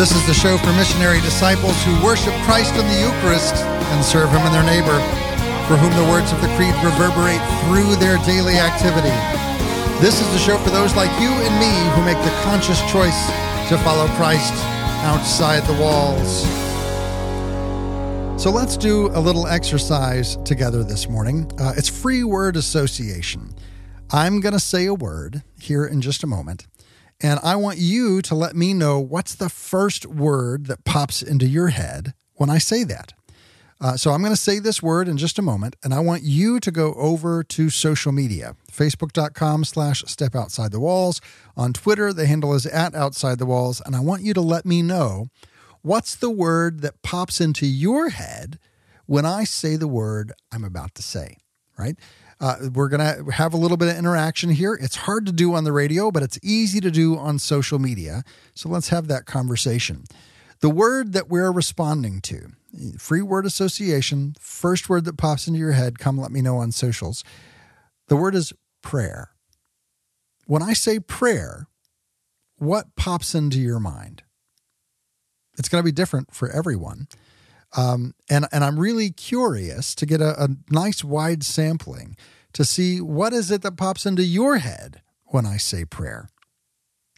[0.00, 3.54] This is the show for missionary disciples who worship Christ in the Eucharist
[3.92, 4.96] and serve Him and their neighbor,
[5.68, 9.12] for whom the words of the Creed reverberate through their daily activity.
[10.00, 13.26] This is the show for those like you and me who make the conscious choice
[13.68, 14.54] to follow Christ
[15.04, 16.48] outside the walls.
[18.42, 21.52] So let's do a little exercise together this morning.
[21.60, 23.54] Uh, it's free word association.
[24.10, 26.66] I'm going to say a word here in just a moment.
[27.22, 31.46] And I want you to let me know what's the first word that pops into
[31.46, 33.12] your head when I say that.
[33.82, 36.22] Uh, so I'm going to say this word in just a moment, and I want
[36.22, 41.20] you to go over to social media, facebook.com slash step outside the walls.
[41.56, 44.66] On Twitter, the handle is at outside the walls, and I want you to let
[44.66, 45.28] me know
[45.80, 48.58] what's the word that pops into your head
[49.06, 51.36] when I say the word I'm about to say,
[51.78, 51.98] right?
[52.40, 54.74] Uh, we're going to have a little bit of interaction here.
[54.80, 58.24] It's hard to do on the radio, but it's easy to do on social media.
[58.54, 60.04] So let's have that conversation.
[60.60, 62.52] The word that we're responding to,
[62.98, 66.72] free word association, first word that pops into your head, come let me know on
[66.72, 67.24] socials.
[68.08, 69.30] The word is prayer.
[70.46, 71.66] When I say prayer,
[72.56, 74.22] what pops into your mind?
[75.58, 77.06] It's going to be different for everyone.
[77.76, 82.16] Um, and, and I'm really curious to get a, a nice wide sampling
[82.52, 86.30] to see what is it that pops into your head when I say prayer.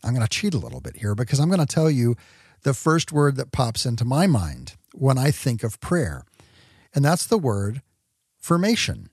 [0.05, 2.17] I'm going to cheat a little bit here because I'm going to tell you
[2.63, 6.25] the first word that pops into my mind when I think of prayer,
[6.95, 7.83] and that's the word
[8.39, 9.09] formation.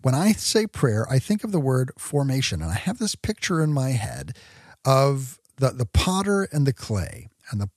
[0.00, 3.62] When I say prayer, I think of the word formation, and I have this picture
[3.62, 4.36] in my head
[4.84, 7.70] of the, the potter and the clay, and the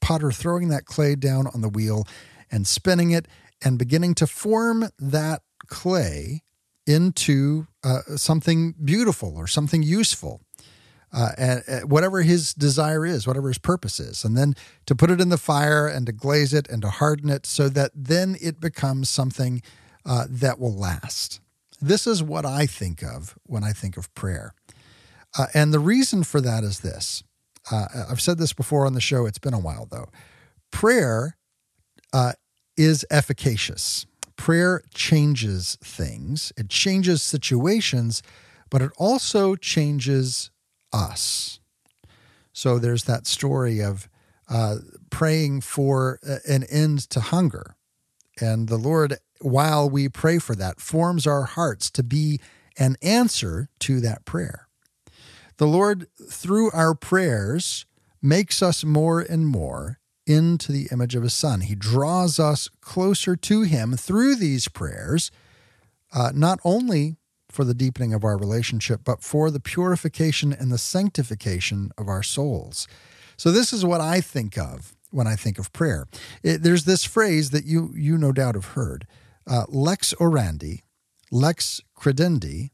[0.00, 2.06] potter throwing that clay down on the wheel
[2.50, 3.26] and spinning it
[3.64, 6.42] and beginning to form that clay
[6.86, 10.40] into uh, something beautiful or something useful.
[11.14, 14.54] Uh, and, whatever his desire is, whatever his purpose is, and then
[14.86, 17.68] to put it in the fire and to glaze it and to harden it so
[17.68, 19.60] that then it becomes something
[20.06, 21.40] uh, that will last.
[21.82, 24.54] This is what I think of when I think of prayer.
[25.36, 27.22] Uh, and the reason for that is this
[27.70, 30.08] uh, I've said this before on the show, it's been a while though.
[30.70, 31.36] Prayer
[32.12, 32.32] uh,
[32.76, 34.06] is efficacious.
[34.36, 38.22] Prayer changes things, it changes situations,
[38.70, 40.50] but it also changes
[40.92, 41.60] us.
[42.52, 44.08] So there's that story of
[44.48, 44.76] uh,
[45.10, 47.76] praying for an end to hunger.
[48.40, 52.40] And the Lord, while we pray for that, forms our hearts to be
[52.78, 54.68] an answer to that prayer.
[55.62, 57.86] The Lord, through our prayers,
[58.20, 61.60] makes us more and more into the image of His Son.
[61.60, 65.30] He draws us closer to Him through these prayers,
[66.12, 67.14] uh, not only
[67.48, 72.24] for the deepening of our relationship, but for the purification and the sanctification of our
[72.24, 72.88] souls.
[73.36, 76.08] So, this is what I think of when I think of prayer.
[76.42, 79.06] It, there's this phrase that you, you no doubt have heard
[79.46, 80.80] uh, lex orandi,
[81.30, 82.70] lex credendi,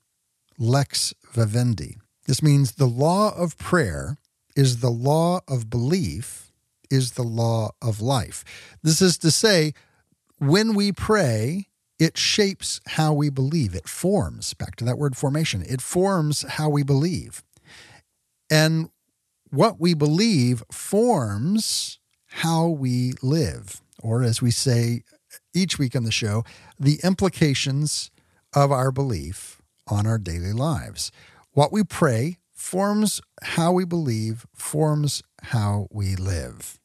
[0.59, 1.99] lex vivendi.
[2.28, 4.19] This means the law of prayer
[4.55, 6.53] is the law of belief,
[6.91, 8.44] is the law of life.
[8.83, 9.72] This is to say,
[10.38, 11.69] when we pray,
[11.99, 13.75] it shapes how we believe.
[13.75, 17.43] It forms, back to that word formation, it forms how we believe.
[18.50, 18.91] And
[19.50, 25.03] what we believe forms how we live, or as we say
[25.55, 26.44] each week on the show,
[26.78, 28.11] the implications
[28.55, 31.11] of our belief on our daily lives.
[31.58, 36.78] What we pray forms how we believe, forms how we live.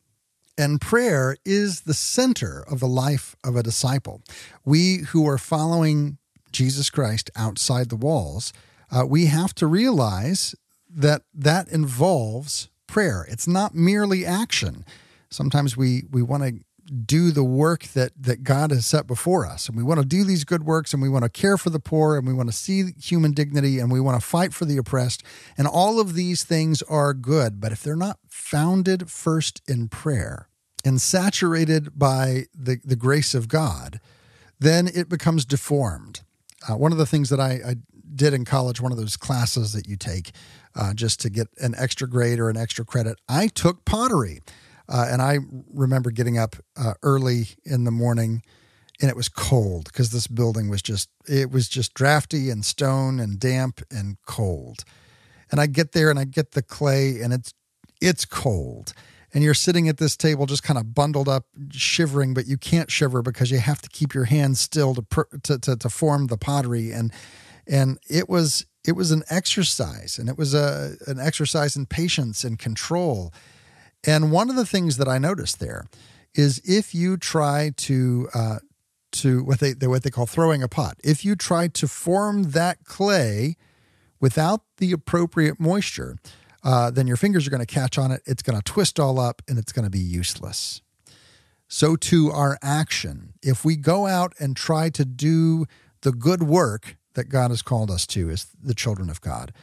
[0.58, 4.24] And prayer is the center of the life of a disciple.
[4.66, 6.18] We who are following
[6.52, 8.52] Jesus Christ outside the walls,
[8.90, 10.56] uh, we have to realize
[10.90, 13.28] that that involves prayer.
[13.30, 14.86] It's not merely action.
[15.30, 16.54] Sometimes we, we want to
[17.06, 19.68] do the work that that God has set before us.
[19.68, 21.80] And we want to do these good works and we want to care for the
[21.80, 24.78] poor and we want to see human dignity and we want to fight for the
[24.78, 25.24] oppressed.
[25.58, 30.48] And all of these things are good, but if they're not founded first in prayer
[30.84, 34.00] and saturated by the, the grace of God,
[34.60, 36.22] then it becomes deformed.
[36.68, 37.76] Uh, one of the things that I, I,
[38.16, 40.32] did in college, one of those classes that you take
[40.76, 44.40] uh, just to get an extra grade or an extra credit, I took pottery.
[44.90, 45.40] Uh, and I
[45.74, 48.44] remember getting up uh, early in the morning
[49.02, 53.20] and it was cold because this building was just, it was just drafty and stone
[53.20, 54.84] and damp and cold.
[55.52, 57.54] And I get there and I get the clay and it's,
[58.02, 58.94] it's cold.
[59.34, 62.92] And you're sitting at this table just kind of bundled up, shivering, but you can't
[62.92, 66.38] shiver because you have to keep your hands still to, to, to, to form the
[66.38, 66.92] pottery.
[66.92, 67.12] And,
[67.68, 72.44] and it was, it was an exercise and it was a, an exercise in patience
[72.44, 73.34] and control
[74.06, 75.86] And one of the things that I noticed there
[76.34, 78.60] is if you try to uh,
[79.14, 82.84] to what they what they call throwing a pot, if you try to form that
[82.84, 83.56] clay
[84.20, 86.18] without the appropriate moisture,
[86.64, 88.22] uh, then your fingers are going to catch on it.
[88.26, 90.82] It's going to twist all up, and it's going to be useless.
[91.68, 93.34] So too our action.
[93.42, 95.66] If we go out and try to do
[96.02, 99.54] the good work that God has called us to as the children of God,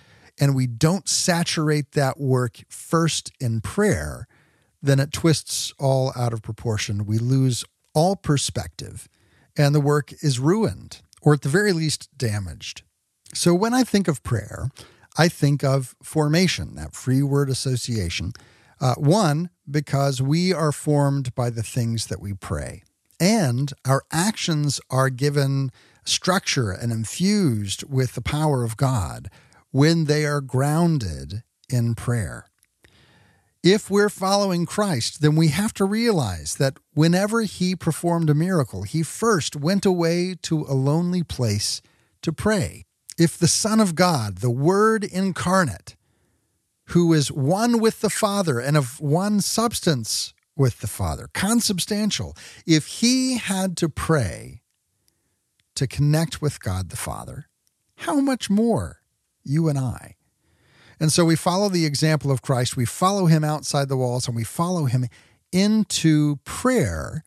[0.40, 4.26] and we don't saturate that work first in prayer,
[4.82, 7.04] then it twists all out of proportion.
[7.04, 7.62] We lose
[7.94, 9.06] all perspective,
[9.56, 12.82] and the work is ruined, or at the very least, damaged.
[13.34, 14.70] So when I think of prayer,
[15.18, 18.32] I think of formation, that free word association.
[18.80, 22.82] Uh, one, because we are formed by the things that we pray,
[23.20, 25.70] and our actions are given
[26.04, 29.28] structure and infused with the power of God
[29.70, 32.46] when they are grounded in prayer.
[33.62, 38.84] If we're following Christ, then we have to realize that whenever he performed a miracle,
[38.84, 41.82] he first went away to a lonely place
[42.22, 42.84] to pray.
[43.18, 45.94] If the Son of God, the Word incarnate,
[46.86, 52.34] who is one with the Father and of one substance with the Father, consubstantial,
[52.66, 54.62] if he had to pray
[55.74, 57.46] to connect with God the Father,
[57.96, 58.99] how much more
[59.44, 60.16] you and I.
[60.98, 64.36] And so we follow the example of Christ, we follow him outside the walls, and
[64.36, 65.06] we follow him
[65.50, 67.24] into prayer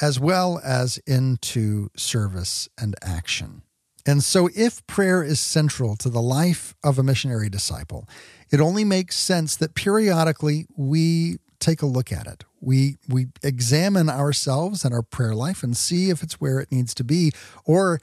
[0.00, 3.62] as well as into service and action.
[4.06, 8.08] And so, if prayer is central to the life of a missionary disciple,
[8.52, 12.44] it only makes sense that periodically we take a look at it.
[12.60, 16.94] We we examine ourselves and our prayer life and see if it's where it needs
[16.94, 17.32] to be,
[17.64, 18.00] or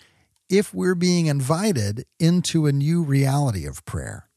[0.49, 4.27] if we're being invited into a new reality of prayer.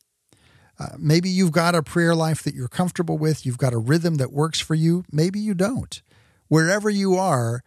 [0.79, 4.17] Uh, maybe you've got a prayer life that you're comfortable with, you've got a rhythm
[4.17, 6.03] that works for you, maybe you don't.
[6.49, 7.63] Wherever you are,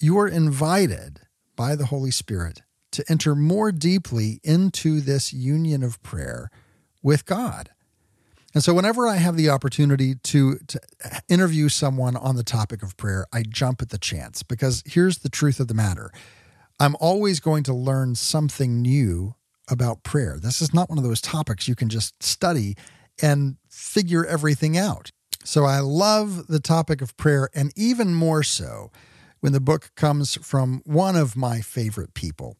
[0.00, 1.20] you are invited
[1.54, 2.62] by the Holy Spirit
[2.92, 6.50] to enter more deeply into this union of prayer
[7.02, 7.70] with God.
[8.52, 10.80] And so, whenever I have the opportunity to, to
[11.28, 15.28] interview someone on the topic of prayer, I jump at the chance because here's the
[15.28, 16.10] truth of the matter
[16.80, 19.34] I'm always going to learn something new
[19.70, 20.38] about prayer.
[20.42, 22.74] This is not one of those topics you can just study
[23.20, 25.10] and figure everything out.
[25.44, 28.90] So I love the topic of prayer, and even more so
[29.40, 32.56] when the book comes from one of my favorite people.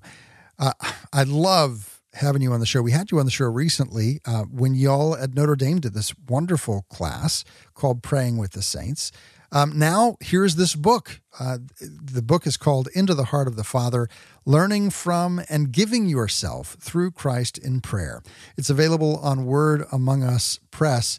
[0.58, 0.72] Uh,
[1.12, 2.82] I love having you on the show.
[2.82, 6.14] We had you on the show recently uh, when y'all at Notre Dame did this
[6.28, 7.44] wonderful class
[7.74, 9.12] called Praying with the Saints.
[9.52, 11.20] Um, now, here's this book.
[11.38, 14.08] Uh, the book is called Into the Heart of the Father
[14.44, 18.22] Learning from and Giving Yourself Through Christ in Prayer.
[18.56, 21.18] It's available on Word Among Us Press.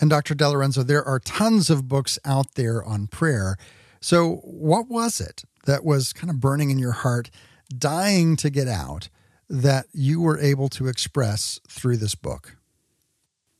[0.00, 0.34] And Dr.
[0.34, 3.56] DeLorenzo, there are tons of books out there on prayer.
[4.00, 7.30] So, what was it that was kind of burning in your heart,
[7.76, 9.08] dying to get out,
[9.48, 12.56] that you were able to express through this book?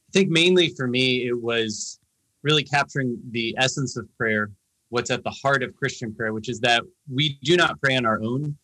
[0.09, 1.99] I think mainly for me, it was
[2.45, 4.53] really capturing the essence of prayer,
[4.91, 8.07] what's at the heart of Christian prayer, which is that we do not pray on
[8.07, 8.57] our own.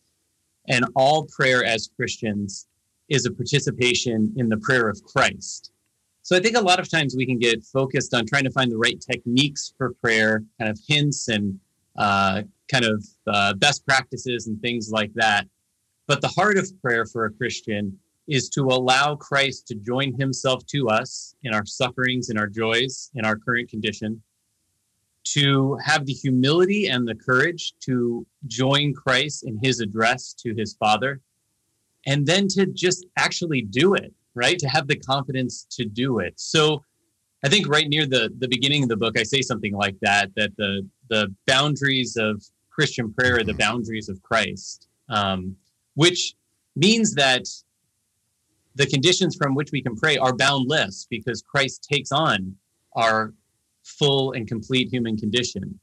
[0.69, 2.67] And all prayer as Christians
[3.09, 5.73] is a participation in the prayer of Christ.
[6.21, 8.71] So I think a lot of times we can get focused on trying to find
[8.71, 11.59] the right techniques for prayer, kind of hints and
[11.97, 15.47] uh, kind of uh, best practices and things like that.
[16.07, 17.97] But the heart of prayer for a Christian
[18.27, 23.11] is to allow Christ to join himself to us in our sufferings, in our joys,
[23.15, 24.21] in our current condition,
[25.23, 30.75] to have the humility and the courage to join Christ in his address to his
[30.75, 31.21] Father,
[32.07, 34.57] and then to just actually do it, right?
[34.59, 36.33] To have the confidence to do it.
[36.37, 36.83] So
[37.43, 40.31] I think right near the, the beginning of the book, I say something like that,
[40.35, 45.55] that the, the boundaries of Christian prayer are the boundaries of Christ, um,
[45.95, 46.35] which
[46.75, 47.45] means that
[48.75, 52.55] the conditions from which we can pray are boundless because Christ takes on
[52.95, 53.33] our
[53.83, 55.79] full and complete human condition.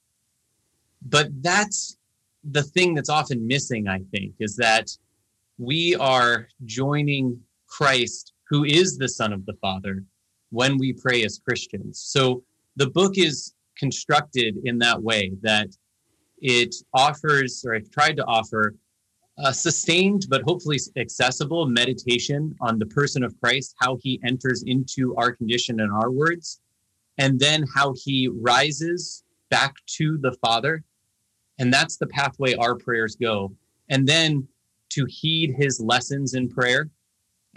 [1.03, 1.97] But that's
[2.45, 4.91] the thing that's often missing, I think, is that
[5.59, 10.05] we are joining Christ, who is the Son of the Father,
[10.51, 12.01] when we pray as Christians.
[12.01, 12.43] So
[12.77, 15.69] the book is constructed in that way that
[16.41, 18.75] it offers, or I've tried to offer,
[19.39, 25.15] uh, sustained but hopefully accessible meditation on the person of Christ, how he enters into
[25.17, 26.61] our condition and our words,
[27.19, 30.85] and then how he rises back to the Father.
[31.59, 33.53] And that's the pathway our prayers go.
[33.89, 34.47] And then
[34.91, 36.91] to heed his lessons in prayer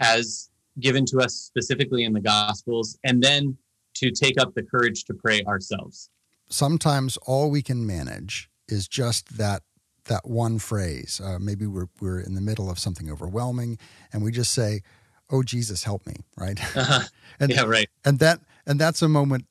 [0.00, 3.56] as given to us specifically in the Gospels, and then
[3.94, 6.08] to take up the courage to pray ourselves.
[6.48, 9.62] Sometimes all we can manage is just that
[10.06, 11.20] that one phrase.
[11.22, 13.78] Uh, maybe we're we're in the middle of something overwhelming,
[14.12, 14.82] and we just say,
[15.30, 16.60] "Oh Jesus, help me!" Right?
[16.76, 17.00] Uh-huh.
[17.40, 17.88] and, yeah, right.
[18.04, 19.46] And that and that's a moment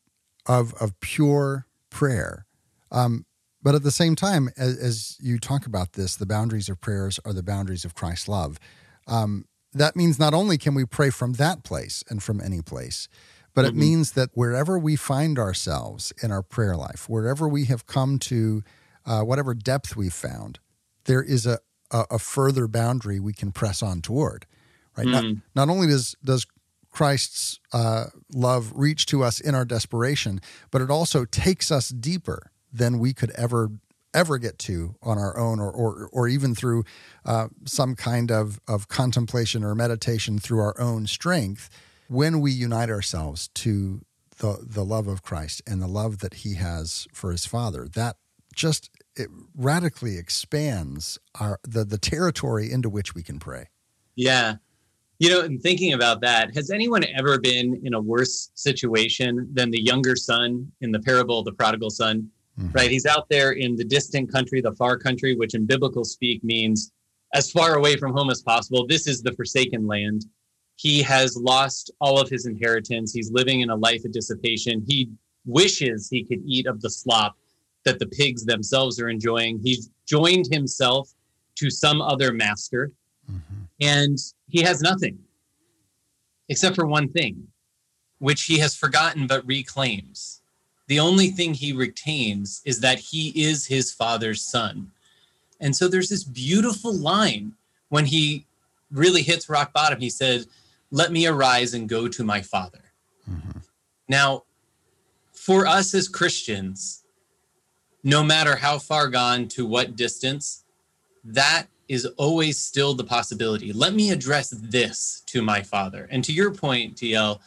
[0.46, 2.46] of of pure prayer.
[2.92, 3.26] Um,
[3.64, 7.20] but at the same time, as, as, you talk about this, the boundaries of prayers
[7.24, 8.60] are the boundaries of Christ's love.
[9.08, 13.08] Um, that means not only can we pray from that place and from any place,
[13.54, 13.78] but mm-hmm.
[13.78, 18.18] it means that wherever we find ourselves in our prayer life, wherever we have come
[18.20, 18.64] to
[19.06, 20.60] uh, whatever depth we've found,
[21.06, 21.60] there is a,
[21.92, 24.46] a, a, further boundary we can press on toward.
[24.98, 25.08] Right?
[25.08, 25.12] Mm.
[25.12, 26.46] Not, not only does does
[26.92, 32.52] Christ's uh, love reach to us in our desperation, but it also takes us deeper
[32.72, 33.72] than we could ever
[34.14, 36.84] ever get to on our own or or, or even through
[37.26, 41.70] uh, some kind of, of contemplation or meditation through our own strength
[42.08, 44.02] when we unite ourselves to
[44.40, 48.18] the the love of Christ and the love that he has for his father that
[48.56, 53.68] just it radically expands our the the territory into which we can pray
[54.16, 54.56] yeah
[55.22, 59.70] you know, and thinking about that, has anyone ever been in a worse situation than
[59.70, 62.28] the younger son in the parable of the prodigal son?
[62.60, 62.72] Mm-hmm.
[62.72, 62.90] Right?
[62.90, 66.92] He's out there in the distant country, the far country, which in biblical speak means
[67.36, 68.88] as far away from home as possible.
[68.88, 70.26] This is the forsaken land.
[70.78, 73.14] He has lost all of his inheritance.
[73.14, 74.84] He's living in a life of dissipation.
[74.88, 75.12] He
[75.46, 77.38] wishes he could eat of the slop
[77.86, 79.60] that the pigs themselves are enjoying.
[79.64, 81.14] He's joined himself
[81.56, 82.92] to some other master
[83.32, 83.64] Mm-hmm.
[83.82, 85.20] And he has nothing
[86.50, 87.48] except for one thing,
[88.20, 90.42] which he has forgotten but reclaims.
[90.88, 94.92] The only thing he retains is that he is his father's son.
[95.60, 97.54] And so there's this beautiful line
[97.90, 98.46] when he
[98.92, 100.00] really hits rock bottom.
[100.00, 100.48] He says,
[100.90, 102.82] Let me arise and go to my father.
[103.30, 103.60] Mm-hmm.
[104.10, 104.44] Now,
[105.34, 107.01] for us as Christians,
[108.04, 110.64] no matter how far gone to what distance,
[111.24, 113.74] that is always still the possibility.
[113.74, 116.08] Let me address this to my father.
[116.10, 117.40] And to your point, TL,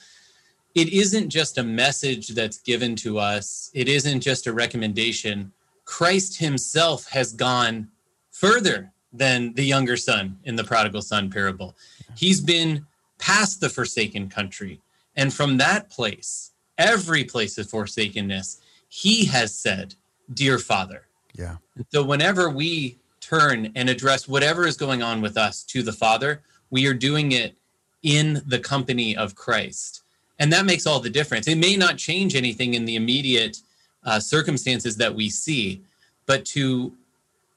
[0.75, 5.53] it isn't just a message that's given to us, it isn't just a recommendation.
[5.85, 7.89] Christ himself has gone
[8.31, 11.77] further than the younger son in the prodigal son parable.
[12.17, 12.87] He's been
[13.19, 14.81] past the forsaken country.
[15.17, 19.95] And from that place, every place of forsakenness, he has said,
[20.33, 21.07] Dear Father.
[21.35, 21.57] Yeah.
[21.91, 26.43] So whenever we turn and address whatever is going on with us to the Father,
[26.71, 27.57] we are doing it
[28.03, 30.03] in the company of Christ.
[30.39, 31.49] And that makes all the difference.
[31.49, 33.59] It may not change anything in the immediate
[34.05, 35.83] uh, circumstances that we see,
[36.27, 36.93] but to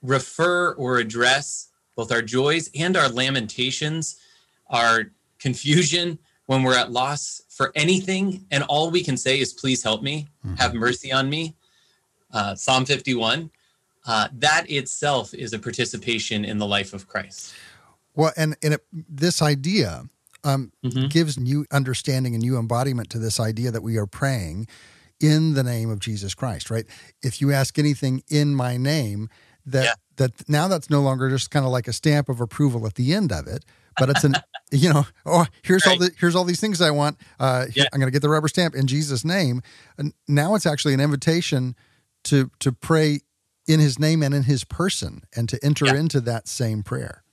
[0.02, 4.18] refer or address both our joys and our lamentations,
[4.70, 9.84] our confusion when we're at loss for anything, and all we can say is, Please
[9.84, 10.56] help me, mm-hmm.
[10.56, 11.56] have mercy on me.
[12.32, 13.50] Uh, Psalm 51
[14.08, 17.54] uh, that itself is a participation in the life of Christ.
[18.16, 20.06] Well, and, and it, this idea
[20.44, 21.08] um, mm-hmm.
[21.08, 24.68] gives new understanding and new embodiment to this idea that we are praying
[25.20, 26.86] in the name of Jesus Christ, right?
[27.22, 29.30] If you ask anything in my name,
[29.66, 29.94] that yeah.
[30.16, 33.14] that now that's no longer just kind of like a stamp of approval at the
[33.14, 33.66] end of it,
[33.98, 34.36] but it's an
[34.72, 35.94] you know oh here's right.
[35.94, 37.18] all the here's all these things I want.
[37.40, 37.84] Uh, yeah.
[37.92, 39.62] I'm going to get the rubber stamp in Jesus' name,
[39.98, 41.76] and now it's actually an invitation
[42.26, 43.22] to to pray
[43.68, 45.96] in his name and in his person and to enter yeah.
[45.96, 47.24] into that same prayer.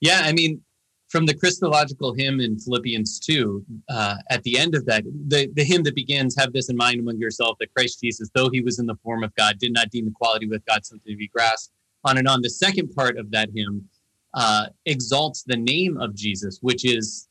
[0.00, 0.60] Yeah, I mean,
[1.08, 5.62] from the Christological hymn in Philippians 2, uh, at the end of that, the, the
[5.62, 8.78] hymn that begins, Have this in mind among yourself, that Christ Jesus, though he was
[8.78, 11.72] in the form of God, did not deem equality with God something to be grasped,
[12.04, 12.42] on and on.
[12.42, 13.88] The second part of that hymn
[14.34, 17.28] uh, exalts the name of Jesus, which is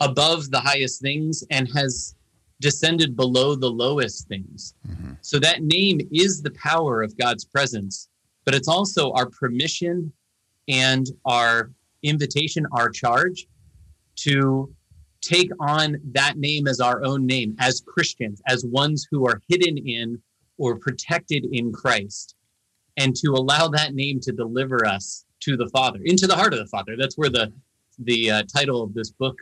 [0.00, 2.14] above the highest things and has
[2.60, 4.74] descended below the lowest things.
[4.88, 5.12] Mm-hmm.
[5.22, 8.08] So that name is the power of God's presence,
[8.44, 10.12] but it's also our permission
[10.68, 13.46] and our invitation, our charge
[14.16, 14.72] to
[15.20, 19.76] take on that name as our own name, as Christians, as ones who are hidden
[19.76, 20.20] in
[20.58, 22.36] or protected in Christ,
[22.96, 26.58] and to allow that name to deliver us to the Father, into the heart of
[26.58, 26.96] the Father.
[26.98, 27.52] That's where the
[28.02, 29.38] the uh, title of this book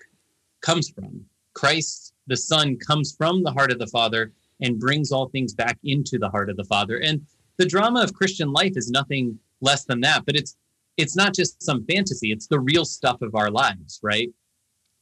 [0.62, 1.24] comes from.
[1.54, 5.78] Christ the Son comes from the heart of the Father and brings all things back
[5.84, 6.98] into the heart of the Father.
[6.98, 7.24] And
[7.56, 10.56] the drama of Christian life is nothing less than that, but it's
[10.96, 14.30] it's not just some fantasy, it's the real stuff of our lives, right?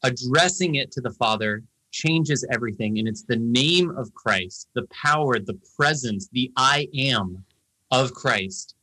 [0.03, 2.99] Addressing it to the Father changes everything.
[2.99, 7.43] And it's the name of Christ, the power, the presence, the I am
[7.91, 8.75] of Christ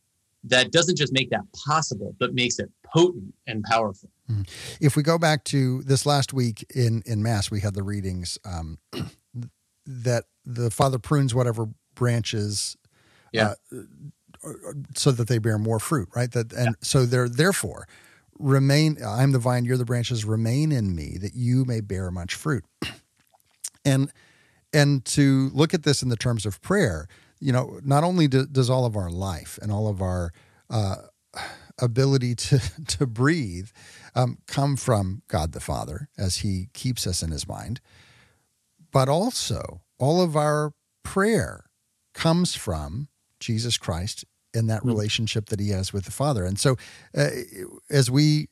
[0.44, 4.10] that doesn't just make that possible, but makes it potent and powerful.
[4.30, 4.42] Mm-hmm.
[4.80, 8.38] If we go back to this last week in, in Mass, we had the readings
[8.44, 8.78] um,
[9.86, 12.76] that the Father prunes whatever branches
[13.32, 13.54] yeah.
[13.72, 14.50] Uh,
[14.94, 16.30] so that they bear more fruit, right?
[16.30, 16.72] That and yeah.
[16.82, 17.88] so they're therefore
[18.38, 18.98] remain.
[19.04, 20.24] I'm the vine, you're the branches.
[20.24, 22.64] Remain in me, that you may bear much fruit.
[23.86, 24.10] And
[24.72, 27.06] and to look at this in the terms of prayer,
[27.38, 30.32] you know, not only do, does all of our life and all of our
[30.70, 30.96] uh,
[31.80, 33.68] ability to to breathe
[34.14, 37.80] um, come from God the Father as He keeps us in His mind,
[38.92, 41.64] but also all of our prayer
[42.14, 43.08] comes from
[43.40, 44.88] Jesus Christ in that mm-hmm.
[44.88, 46.44] relationship that he has with the Father.
[46.44, 46.76] And so,
[47.16, 47.28] uh,
[47.90, 48.48] as we,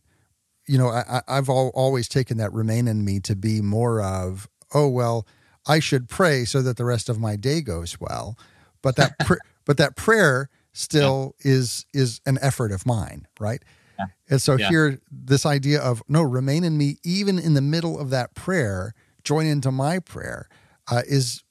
[0.67, 4.89] you know, I, have always taken that remain in me to be more of, oh
[4.89, 5.27] well,
[5.67, 8.37] I should pray so that the rest of my day goes well,
[8.83, 11.53] but that pr- but that prayer still yeah.
[11.53, 13.63] is is an effort of mine, right?
[13.99, 14.07] Yeah.
[14.31, 14.69] And so yeah.
[14.69, 18.95] here, this idea of no, remain in me, even in the middle of that prayer,
[19.25, 20.49] join into my prayer,
[20.91, 21.43] uh, is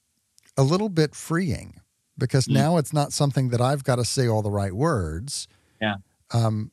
[0.57, 1.79] a little bit freeing
[2.17, 2.53] because mm.
[2.53, 5.47] now it's not something that I've got to say all the right words.
[5.81, 5.95] Yeah.
[6.33, 6.71] Um,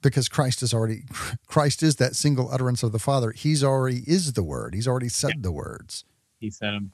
[0.00, 1.02] because Christ is already
[1.46, 3.32] Christ is that single utterance of the Father.
[3.32, 4.74] He's already is the word.
[4.74, 5.42] He's already said yeah.
[5.42, 6.04] the words.
[6.38, 6.92] He said them.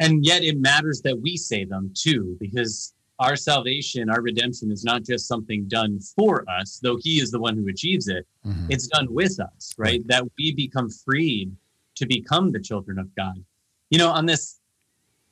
[0.00, 4.82] And yet it matters that we say them too, because our salvation, our redemption is
[4.82, 8.26] not just something done for us, though he is the one who achieves it.
[8.46, 8.66] Mm-hmm.
[8.70, 9.90] It's done with us, right?
[9.90, 10.08] right?
[10.08, 11.54] That we become freed
[11.96, 13.44] to become the children of God.
[13.90, 14.58] You know, on this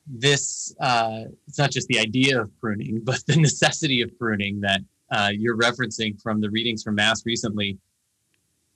[0.07, 4.81] this uh, it's not just the idea of pruning, but the necessity of pruning that
[5.11, 7.77] uh, you're referencing from the readings from Mass recently.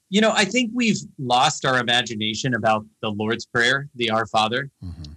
[0.10, 4.70] You know, I think we've lost our imagination about the Lord's Prayer, the Our Father.
[4.84, 5.13] Mm-hmm.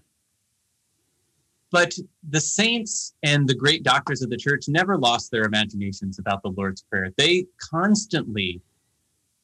[1.73, 1.95] But
[2.29, 6.51] the saints and the great doctors of the church never lost their imaginations about the
[6.51, 7.11] Lord's Prayer.
[7.17, 8.61] They constantly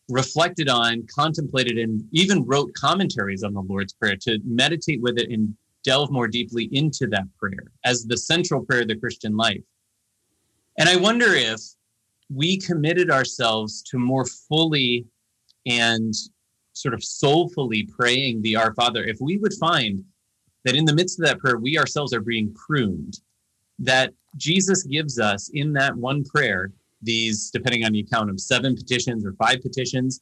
[0.09, 5.31] reflected on, contemplated, and even wrote commentaries on the Lord's Prayer to meditate with it
[5.31, 5.55] and
[5.85, 9.63] delve more deeply into that prayer as the central prayer of the Christian life.
[10.79, 11.61] And I wonder if
[12.33, 15.07] we committed ourselves to more fully
[15.67, 16.15] and
[16.73, 20.05] sort of soulfully praying the Our Father, if we would find
[20.65, 23.21] that in the midst of that prayer, we ourselves are being pruned,
[23.79, 26.71] that Jesus gives us in that one prayer,
[27.03, 30.21] these, depending on the account of seven petitions or five petitions,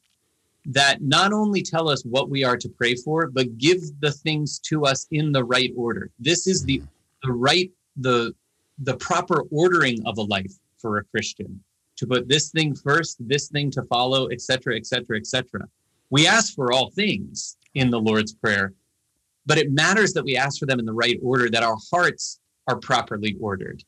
[0.67, 4.59] that not only tell us what we are to pray for, but give the things
[4.59, 6.11] to us in the right order.
[6.19, 6.83] This is the
[7.23, 8.35] the right the
[8.79, 11.63] the proper ordering of a life for a Christian
[11.97, 15.69] to put this thing first, this thing to follow, etc., etc., etc.
[16.09, 18.73] We ask for all things in the Lord's Prayer,
[19.51, 22.39] but it matters that we ask for them in the right order, that our hearts
[22.69, 23.83] are properly ordered.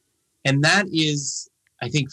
[0.44, 1.48] And that is,
[1.80, 2.08] I think,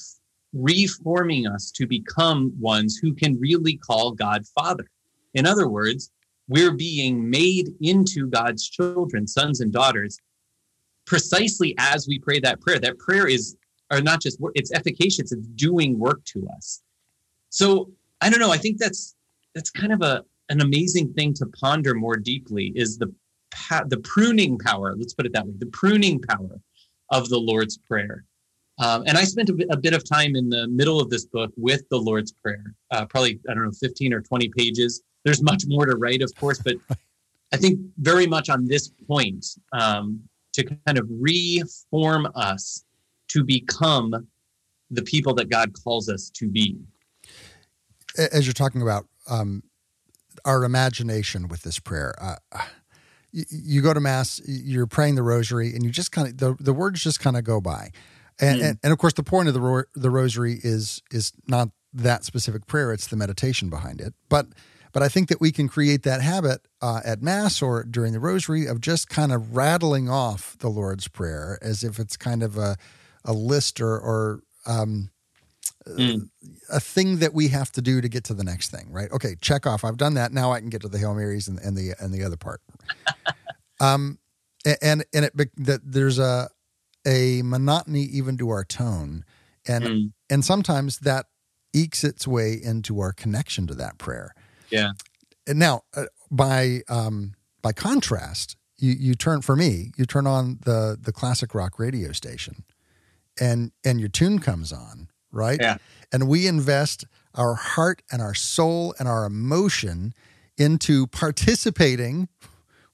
[0.53, 4.87] reforming us to become ones who can really call God Father.
[5.33, 6.11] In other words,
[6.47, 10.19] we're being made into God's children, sons and daughters,
[11.07, 12.77] precisely as we pray that prayer.
[12.77, 13.57] That prayer is,
[13.89, 16.83] or not just, it's efficacious, it's doing work to us.
[17.49, 17.89] So
[18.21, 18.51] I don't know.
[18.51, 19.15] I think that's
[19.55, 23.11] that's kind of a an amazing thing to ponder more deeply is the
[23.87, 24.95] the pruning power.
[24.97, 26.59] Let's put it that way: the pruning power
[27.11, 28.25] of the Lord's prayer.
[28.79, 31.51] Um, and I spent a, bit, bit of time in the middle of this book
[31.57, 35.01] with the Lord's Prayer, uh, probably, I don't know, 15 or 20 pages.
[35.25, 36.75] There's much more to write, of course, but
[37.51, 40.21] I think very much on this point um,
[40.53, 42.85] to kind of reform us
[43.29, 44.27] to become
[44.91, 46.77] the people that God calls us to be.
[48.31, 49.63] As you're talking about um,
[50.45, 52.35] our imagination with this prayer, uh,
[53.31, 56.63] you, you, go to mass, you're praying the rosary, and you just kind of the,
[56.63, 57.91] the words just kind of go by.
[58.39, 58.69] And, mm.
[58.69, 62.23] and, and of course, the point of the ro- the rosary is is not that
[62.23, 64.13] specific prayer; it's the meditation behind it.
[64.29, 64.47] But
[64.91, 68.19] but I think that we can create that habit uh, at mass or during the
[68.19, 72.57] rosary of just kind of rattling off the Lord's prayer as if it's kind of
[72.57, 72.77] a
[73.25, 75.09] a list or or um,
[75.87, 76.29] mm.
[76.69, 78.91] a thing that we have to do to get to the next thing.
[78.91, 79.11] Right?
[79.11, 79.83] Okay, check off.
[79.83, 80.31] I've done that.
[80.31, 82.61] Now I can get to the Hail Marys and, and the and the other part.
[83.79, 84.19] Um,
[84.81, 86.49] and and it that there's a
[87.05, 89.23] a monotony even to our tone.
[89.67, 90.11] And mm.
[90.29, 91.27] and sometimes that
[91.73, 94.33] ekes its way into our connection to that prayer.
[94.69, 94.91] Yeah.
[95.47, 100.59] And now uh, by um by contrast you you turn for me you turn on
[100.63, 102.63] the the classic rock radio station
[103.39, 105.59] and and your tune comes on right?
[105.61, 105.77] Yeah.
[106.11, 110.13] And we invest our heart and our soul and our emotion
[110.57, 112.27] into participating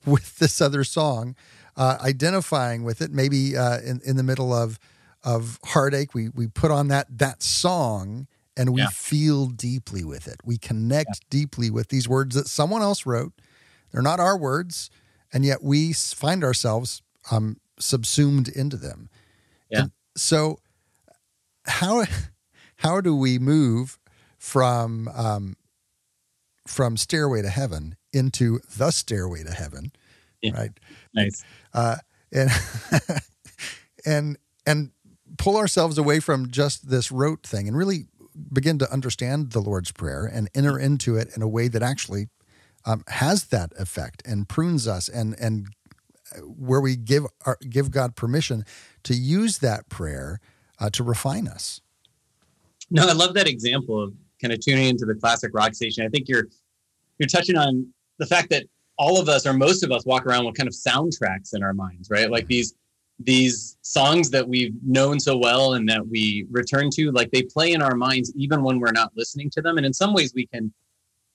[0.12, 1.36] with this other song,
[1.76, 3.12] uh, identifying with it.
[3.12, 4.80] Maybe uh, in in the middle of
[5.24, 8.88] of heartache, we we put on that that song and we yeah.
[8.88, 10.38] feel deeply with it.
[10.46, 11.28] We connect yeah.
[11.30, 13.34] deeply with these words that someone else wrote.
[13.92, 14.90] They're not our words,
[15.34, 19.10] and yet we find ourselves um, subsumed into them.
[19.70, 19.84] Yeah.
[19.84, 20.60] And so,
[21.66, 22.06] how
[22.78, 24.00] how do we move
[24.38, 25.56] from um,
[26.68, 29.92] from Stairway to Heaven into the Stairway to Heaven?
[30.42, 30.54] Yeah.
[30.54, 30.72] Right.
[31.14, 31.44] Nice.
[31.74, 31.98] Uh,
[32.32, 32.50] and
[34.06, 34.92] and and
[35.38, 38.06] pull ourselves away from just this rote thing and really
[38.52, 42.28] begin to understand the Lord's Prayer and enter into it in a way that actually
[42.86, 45.68] um, has that effect and prunes us and and
[46.44, 48.66] where we give our, give God permission
[49.04, 50.40] to use that prayer
[50.80, 51.82] uh, to refine us.
[52.90, 56.06] No, I love that example of kind of tuning into the classic rock station.
[56.06, 56.48] I think you're
[57.18, 58.66] you're touching on the fact that
[58.98, 61.74] all of us or most of us walk around with kind of soundtracks in our
[61.74, 62.30] minds, right?
[62.30, 62.76] Like these
[63.20, 67.72] these songs that we've known so well and that we return to, like they play
[67.72, 69.78] in our minds even when we're not listening to them.
[69.78, 70.74] And in some ways, we can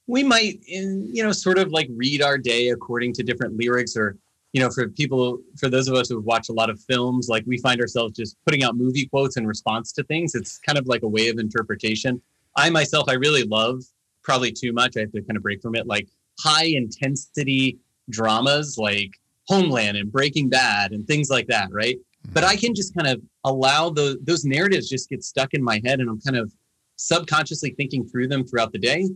[0.07, 3.97] we might in you know sort of like read our day according to different lyrics
[3.97, 4.17] or
[4.53, 7.45] you know, for people, for those of us who've watched a lot of films, like
[7.47, 10.35] we find ourselves just putting out movie quotes in response to things.
[10.35, 12.21] It's kind of like a way of interpretation.
[12.57, 13.85] I myself, I really love
[14.23, 14.97] probably too much.
[14.97, 16.09] I have to kind of break from it, like
[16.43, 19.11] high intensity dramas like
[19.47, 21.97] Homeland and Breaking Bad and things like that, right?
[21.97, 22.33] Mm-hmm.
[22.33, 25.81] But I can just kind of allow those those narratives just get stuck in my
[25.85, 26.53] head, and I'm kind of
[26.97, 29.09] subconsciously thinking through them throughout the day,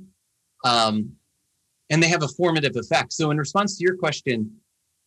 [0.64, 1.10] um,
[1.90, 3.12] and they have a formative effect.
[3.12, 4.50] So, in response to your question,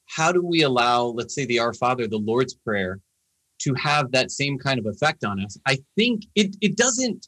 [0.05, 2.99] how do we allow, let's say, the Our Father, the Lord's Prayer,
[3.59, 5.57] to have that same kind of effect on us?
[5.65, 7.27] I think it it doesn't,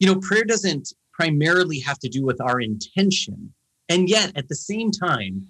[0.00, 3.52] you know, prayer doesn't primarily have to do with our intention.
[3.88, 5.46] And yet, at the same time,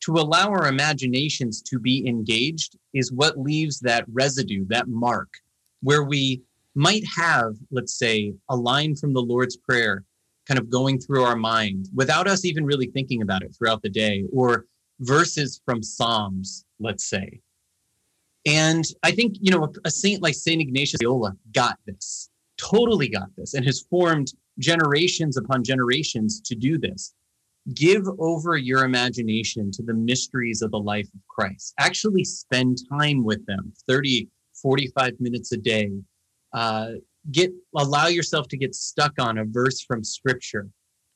[0.00, 5.28] to allow our imaginations to be engaged is what leaves that residue, that mark,
[5.82, 6.42] where we
[6.74, 10.04] might have, let's say, a line from the Lord's Prayer
[10.46, 13.88] kind of going through our mind without us even really thinking about it throughout the
[13.88, 14.66] day, or
[15.00, 17.40] verses from Psalms, let's say.
[18.46, 20.60] And I think, you know, a saint like St.
[20.60, 26.78] Ignatius Loyola got this, totally got this, and has formed generations upon generations to do
[26.78, 27.14] this.
[27.74, 31.74] Give over your imagination to the mysteries of the life of Christ.
[31.78, 35.90] Actually spend time with them 30, 45 minutes a day.
[36.52, 36.92] Uh,
[37.32, 40.68] get allow yourself to get stuck on a verse from scripture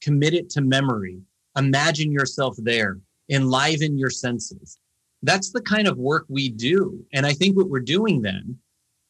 [0.02, 1.20] commit it to memory
[1.56, 2.98] imagine yourself there
[3.30, 4.78] enliven your senses.
[5.22, 7.04] That's the kind of work we do.
[7.12, 8.58] And I think what we're doing then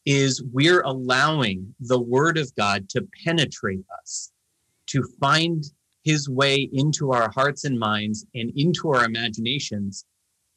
[0.05, 4.31] is we're allowing the word of God to penetrate us,
[4.87, 5.63] to find
[6.03, 10.05] his way into our hearts and minds and into our imaginations.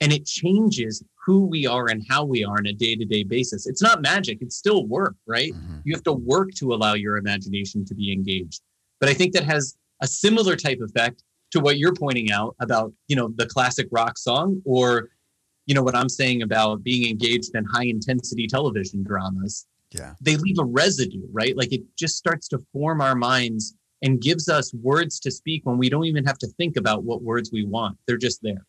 [0.01, 3.23] And it changes who we are and how we are on a day to day
[3.23, 3.67] basis.
[3.67, 5.53] It's not magic, it's still work, right?
[5.53, 5.79] Mm-hmm.
[5.85, 8.61] You have to work to allow your imagination to be engaged.
[9.01, 11.23] But I think that has a similar type effect
[11.55, 15.11] to what you're pointing out about you know the classic rock song or
[15.67, 20.37] you know what i'm saying about being engaged in high intensity television dramas yeah they
[20.37, 24.73] leave a residue right like it just starts to form our minds and gives us
[24.75, 27.99] words to speak when we don't even have to think about what words we want
[28.07, 28.65] they're just there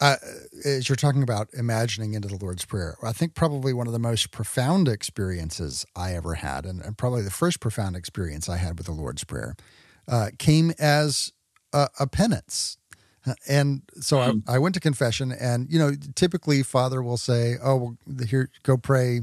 [0.00, 0.16] uh,
[0.64, 3.98] as you're talking about imagining into the Lord's Prayer, I think probably one of the
[3.98, 8.78] most profound experiences I ever had, and, and probably the first profound experience I had
[8.78, 9.56] with the Lord's Prayer,
[10.08, 11.32] uh, came as
[11.74, 12.78] a, a, penance.
[13.46, 14.20] And so.
[14.20, 14.38] I, hmm.
[14.48, 18.78] I, went to confession, and you know, typically Father will say, "Oh, well, here, go
[18.78, 19.20] pray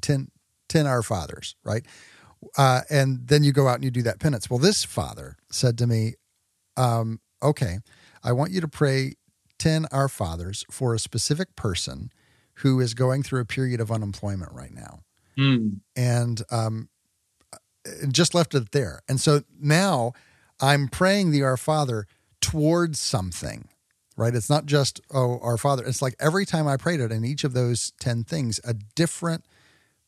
[0.00, 0.30] 10,
[0.68, 1.84] 10 Our Fathers," right?
[2.56, 4.48] Uh, and then you go out and you do that penance.
[4.48, 6.14] Well, this Father said to me,
[6.76, 7.78] um, "Okay,
[8.24, 9.14] I want you to pray
[9.58, 12.10] ten Our Fathers for a specific person
[12.56, 15.00] who is going through a period of unemployment right now."
[15.38, 15.80] Mm.
[15.96, 16.88] And um,
[18.10, 19.00] just left it there.
[19.08, 20.12] And so now
[20.60, 22.06] I'm praying the Our Father
[22.40, 23.68] towards something,
[24.16, 24.34] right?
[24.34, 25.84] It's not just, oh, Our Father.
[25.84, 29.44] It's like every time I prayed it in each of those 10 things, a different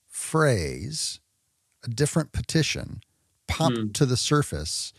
[0.07, 1.21] phrase,
[1.85, 3.03] a different petition
[3.49, 3.95] popped mm.
[3.95, 4.93] to the surface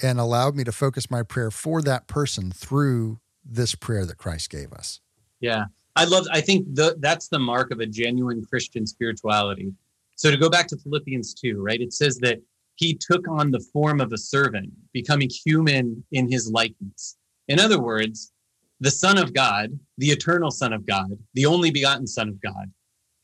[0.00, 4.50] and allowed me to focus my prayer for that person through this prayer that Christ
[4.50, 5.00] gave us.
[5.40, 5.66] Yeah.
[5.96, 9.72] I love, I think the, that's the mark of a genuine Christian spirituality.
[10.14, 11.80] So to go back to Philippians 2, right?
[11.80, 12.40] It says that
[12.76, 17.16] he took on the form of a servant, becoming human in his likeness.
[17.48, 18.32] In other words,
[18.80, 22.70] the Son of God, the eternal Son of God, the only begotten Son of God,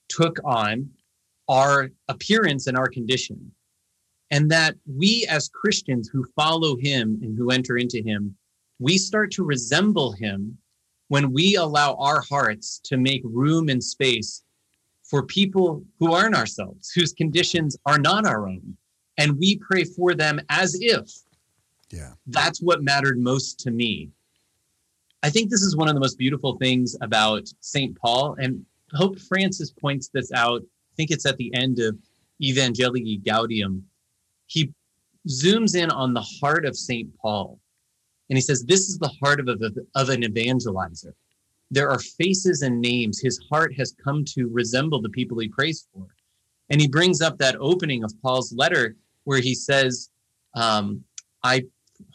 [0.09, 0.91] took on
[1.49, 3.53] our appearance and our condition.
[4.31, 8.35] And that we as Christians who follow him and who enter into him,
[8.79, 10.59] we start to resemble him
[11.09, 14.43] when we allow our hearts to make room and space
[15.05, 18.77] for people who aren't ourselves, whose conditions are not our own.
[19.19, 21.09] And we pray for them as if
[21.91, 22.13] yeah.
[22.27, 24.11] that's what mattered most to me.
[25.23, 27.97] I think this is one of the most beautiful things about St.
[27.99, 28.37] Paul.
[28.39, 30.63] And Pope Francis points this out.
[30.95, 31.99] I think it's at the end of
[32.41, 33.83] Evangelii Gaudium.
[34.47, 34.73] He
[35.29, 37.11] zooms in on the heart of St.
[37.19, 37.59] Paul.
[38.31, 41.13] And he says, This is the heart of, a, of an evangelizer.
[41.73, 43.21] There are faces and names.
[43.21, 46.07] His heart has come to resemble the people he prays for.
[46.71, 50.11] And he brings up that opening of Paul's letter where he says,
[50.55, 51.03] um,
[51.43, 51.65] I,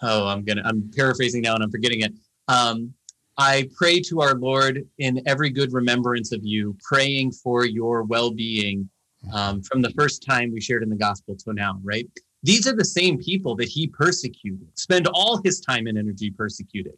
[0.01, 2.13] oh, I'm going to, I'm paraphrasing now and I'm forgetting it.
[2.47, 2.93] Um,
[3.39, 8.31] I pray to our Lord in every good remembrance of you, praying for your well
[8.31, 8.89] being
[9.31, 12.05] um, from the first time we shared in the gospel till now, right?
[12.43, 16.97] These are the same people that he persecuted, spend all his time and energy persecuted.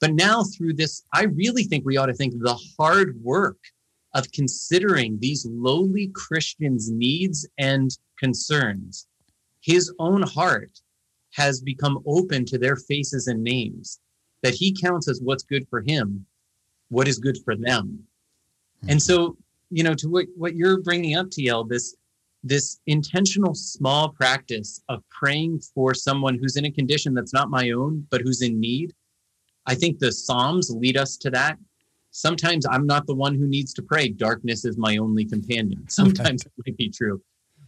[0.00, 3.58] But now, through this, I really think we ought to think the hard work
[4.16, 9.06] of considering these lowly Christians' needs and concerns.
[9.60, 10.72] His own heart
[11.34, 14.00] has become open to their faces and names,
[14.42, 16.24] that he counts as what's good for him,
[16.88, 18.04] what is good for them.
[18.82, 18.90] Mm-hmm.
[18.90, 19.36] And so,
[19.70, 21.96] you know, to what, what you're bringing up, TL, this
[22.44, 27.70] this intentional small practice of praying for someone who's in a condition that's not my
[27.70, 28.94] own, but who's in need.
[29.66, 31.58] I think the Psalms lead us to that.
[32.10, 34.08] Sometimes I'm not the one who needs to pray.
[34.08, 35.84] Darkness is my only companion.
[35.88, 37.20] Sometimes it might be true.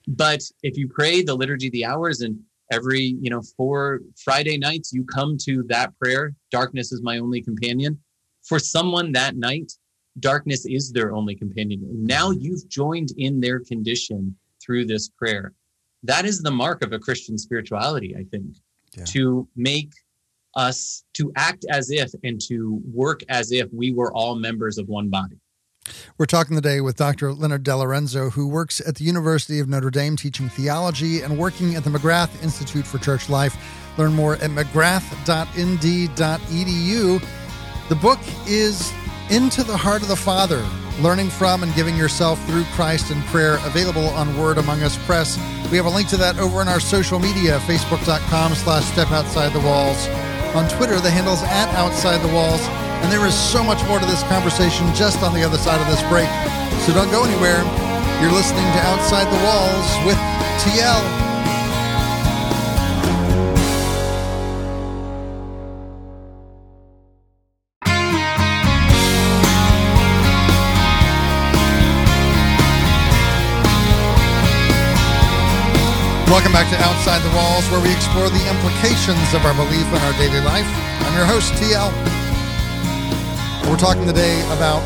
[0.09, 2.39] But if you pray the liturgy of the hours and
[2.71, 7.43] every, you know, four Friday nights you come to that prayer, darkness is my only
[7.43, 7.99] companion.
[8.43, 9.73] For someone that night,
[10.19, 11.81] darkness is their only companion.
[11.93, 15.53] Now you've joined in their condition through this prayer.
[16.03, 18.57] That is the mark of a Christian spirituality, I think,
[18.97, 19.05] yeah.
[19.07, 19.93] to make
[20.57, 24.89] us to act as if and to work as if we were all members of
[24.89, 25.37] one body.
[26.19, 27.33] We're talking today with Dr.
[27.33, 31.85] Leonard DeLorenzo, who works at the University of Notre Dame teaching theology and working at
[31.85, 33.57] the McGrath Institute for Church Life.
[33.99, 37.25] Learn more at mcgrath.nd.edu.
[37.89, 38.93] The book is
[39.31, 40.65] Into the Heart of the Father
[41.01, 45.37] learning from and giving yourself through Christ in prayer, available on Word Among Us Press.
[45.71, 49.53] We have a link to that over in our social media, facebook.com slash step outside
[49.53, 50.09] the walls.
[50.55, 52.61] On Twitter, the handle's at outside the walls.
[53.03, 55.87] And there is so much more to this conversation just on the other side of
[55.87, 56.29] this break.
[56.83, 57.63] So don't go anywhere.
[58.21, 60.19] You're listening to Outside the Walls with
[60.61, 61.30] TL.
[76.31, 79.97] Welcome back to Outside the Walls, where we explore the implications of our belief in
[79.97, 80.65] our daily life.
[81.01, 81.91] I'm your host, TL.
[83.69, 84.81] We're talking today about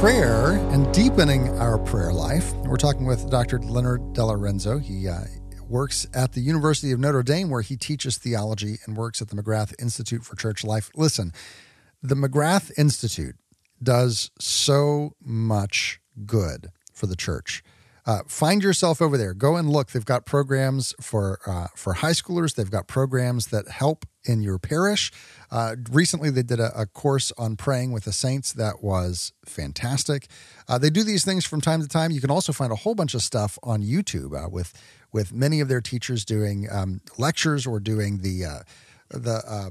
[0.00, 2.52] prayer and deepening our prayer life.
[2.64, 3.60] We're talking with Dr.
[3.60, 4.82] Leonard DeLorenzo.
[4.82, 5.20] He uh,
[5.68, 9.36] works at the University of Notre Dame, where he teaches theology and works at the
[9.36, 10.90] McGrath Institute for Church Life.
[10.96, 11.32] Listen,
[12.02, 13.36] the McGrath Institute
[13.80, 17.62] does so much good for the church.
[18.08, 19.34] Uh, find yourself over there.
[19.34, 19.90] Go and look.
[19.90, 22.54] They've got programs for uh, for high schoolers.
[22.54, 25.12] They've got programs that help in your parish.
[25.50, 30.26] Uh, recently, they did a, a, course on praying with the saints that was fantastic.
[30.66, 32.10] Uh, they do these things from time to time.
[32.10, 34.72] You can also find a whole bunch of stuff on YouTube uh, with
[35.12, 38.60] with many of their teachers doing um, lectures or doing the uh,
[39.10, 39.70] the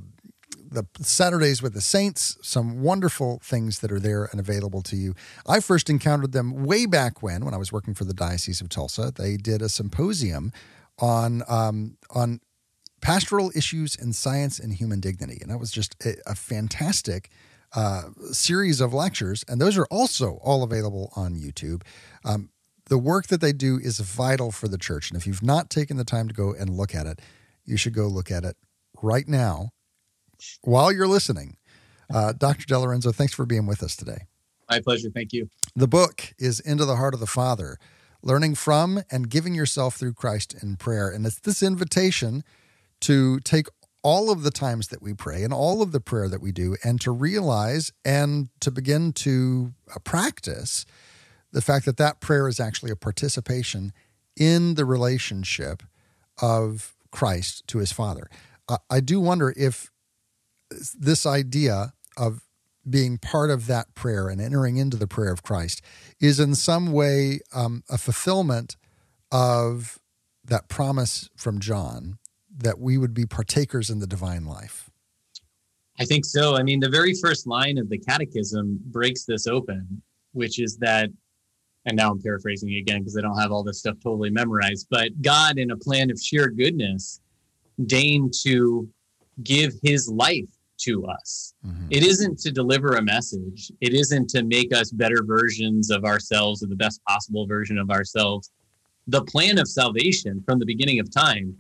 [0.69, 5.13] the Saturdays with the Saints, some wonderful things that are there and available to you.
[5.47, 8.69] I first encountered them way back when, when I was working for the Diocese of
[8.69, 9.11] Tulsa.
[9.15, 10.51] They did a symposium
[10.99, 12.41] on um, on
[13.01, 17.29] pastoral issues in science and human dignity, and that was just a, a fantastic
[17.73, 19.43] uh, series of lectures.
[19.47, 21.83] And those are also all available on YouTube.
[22.25, 22.49] Um,
[22.89, 25.97] the work that they do is vital for the church, and if you've not taken
[25.97, 27.21] the time to go and look at it,
[27.65, 28.55] you should go look at it
[29.01, 29.71] right now
[30.63, 31.57] while you're listening.
[32.13, 32.65] Uh, Dr.
[32.65, 34.25] DeLorenzo, thanks for being with us today.
[34.69, 35.09] My pleasure.
[35.13, 35.49] Thank you.
[35.75, 37.77] The book is Into the Heart of the Father
[38.21, 41.09] Learning from and Giving Yourself Through Christ in Prayer.
[41.09, 42.43] And it's this invitation
[43.01, 43.67] to take
[44.03, 46.75] all of the times that we pray and all of the prayer that we do
[46.83, 50.85] and to realize and to begin to uh, practice
[51.51, 53.93] the fact that that prayer is actually a participation
[54.35, 55.83] in the relationship
[56.41, 58.29] of Christ to his Father.
[58.89, 59.91] I do wonder if
[60.69, 62.41] this idea of
[62.89, 65.81] being part of that prayer and entering into the prayer of Christ
[66.19, 68.77] is in some way um, a fulfillment
[69.31, 69.99] of
[70.45, 72.17] that promise from John
[72.57, 74.89] that we would be partakers in the divine life?
[75.99, 76.55] I think so.
[76.55, 80.01] I mean, the very first line of the catechism breaks this open,
[80.31, 81.09] which is that,
[81.85, 85.21] and now I'm paraphrasing again because I don't have all this stuff totally memorized, but
[85.21, 87.19] God, in a plan of sheer goodness,
[87.85, 88.87] deigned to
[89.43, 91.53] give his life to us.
[91.65, 91.87] Mm-hmm.
[91.89, 96.63] It isn't to deliver a message, it isn't to make us better versions of ourselves
[96.63, 98.51] or the best possible version of ourselves.
[99.07, 101.55] The plan of salvation from the beginning of time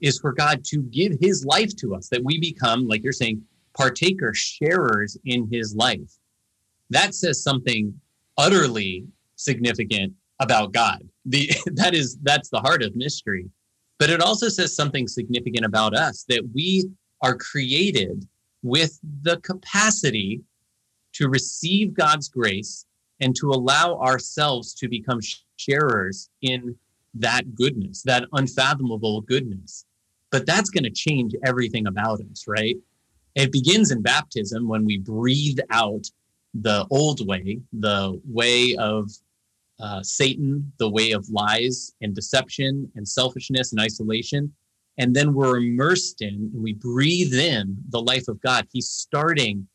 [0.00, 3.42] is for God to give his life to us, that we become, like you're saying,
[3.74, 6.18] partakers, sharers in his life.
[6.90, 7.98] That says something
[8.36, 9.06] utterly
[9.36, 11.08] significant about God.
[11.24, 13.48] The that is that's the heart of mystery.
[13.98, 16.90] But it also says something significant about us that we
[17.22, 18.26] are created
[18.62, 20.42] with the capacity
[21.14, 22.86] to receive God's grace
[23.20, 25.20] and to allow ourselves to become
[25.56, 26.76] sharers in
[27.14, 29.84] that goodness, that unfathomable goodness.
[30.30, 32.76] But that's going to change everything about us, right?
[33.34, 36.10] It begins in baptism when we breathe out
[36.54, 39.10] the old way, the way of
[39.80, 44.52] uh, Satan, the way of lies and deception and selfishness and isolation
[44.98, 48.66] and then we're immersed in and we breathe in the life of God.
[48.72, 49.66] He's starting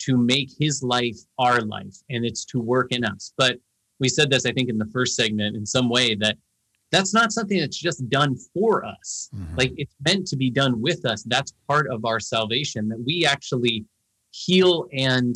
[0.00, 3.32] to make his life our life and it's to work in us.
[3.36, 3.58] But
[4.00, 6.36] we said this, I think, in the first segment in some way that
[6.90, 9.30] that's not something that's just done for us.
[9.34, 9.56] Mm-hmm.
[9.56, 11.22] Like it's meant to be done with us.
[11.22, 13.86] That's part of our salvation that we actually
[14.30, 15.34] heal and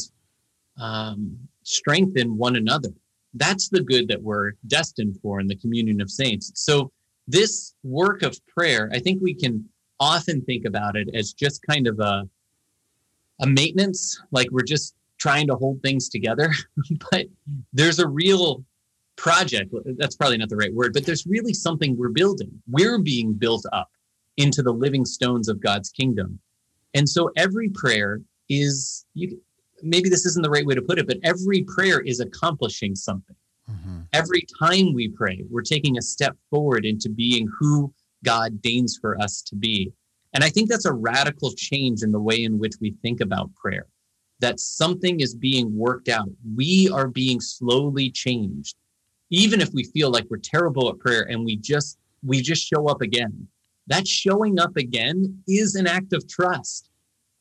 [0.81, 2.91] um, strengthen one another.
[3.35, 6.53] That's the good that we're destined for in the communion of saints.
[6.55, 6.93] So
[7.29, 11.87] this work of prayer, I think we can often think about it as just kind
[11.87, 12.29] of a
[13.41, 16.51] a maintenance, like we're just trying to hold things together.
[17.11, 17.27] but
[17.73, 18.65] there's a real
[19.17, 19.75] project.
[19.99, 22.51] That's probably not the right word, but there's really something we're building.
[22.69, 23.91] We're being built up
[24.37, 26.39] into the living stones of God's kingdom.
[26.95, 29.41] And so every prayer is you
[29.83, 33.37] maybe this isn't the right way to put it, but every prayer is accomplishing something.
[33.71, 34.01] Mm-hmm.
[34.13, 37.93] Every time we pray, we're taking a step forward into being who
[38.25, 39.93] God deigns for us to be.
[40.35, 43.55] And I think that's a radical change in the way in which we think about
[43.55, 43.87] prayer.
[44.41, 46.29] That something is being worked out.
[46.55, 48.77] We are being slowly changed.
[49.31, 52.87] Even if we feel like we're terrible at prayer and we just we just show
[52.87, 53.49] up again.
[53.89, 56.91] That showing up again is an act of trust.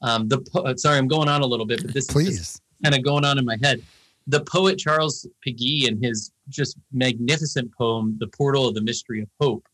[0.01, 2.39] Um, the sorry, I'm going on a little bit, but this Please.
[2.39, 3.83] is kind of going on in my head
[4.27, 9.29] the poet Charles Péguy, in his just magnificent poem, The Portal of the Mystery of
[9.39, 9.67] Hope,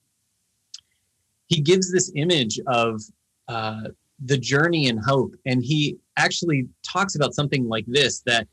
[1.47, 3.01] he gives this image of
[3.47, 3.89] uh,
[4.23, 5.33] the journey in hope.
[5.45, 8.47] And he actually talks about something like this that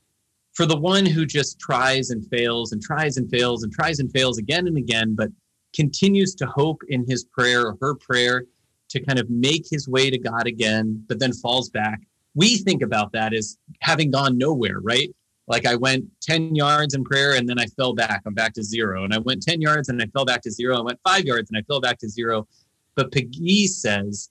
[0.53, 4.11] for the one who just tries and fails and tries and fails and tries and
[4.11, 5.31] fails again and again, but
[5.75, 8.45] continues to hope in his prayer or her prayer
[8.89, 12.01] to kind of make his way to God again, but then falls back.
[12.35, 15.15] We think about that as having gone nowhere, right?
[15.49, 18.23] Like I went 10 yards in prayer and then I fell back.
[18.27, 19.05] I'm back to zero.
[19.05, 20.77] And I went 10 yards and I fell back to zero.
[20.77, 22.47] I went five yards and I fell back to zero.
[22.95, 24.31] But Péguy says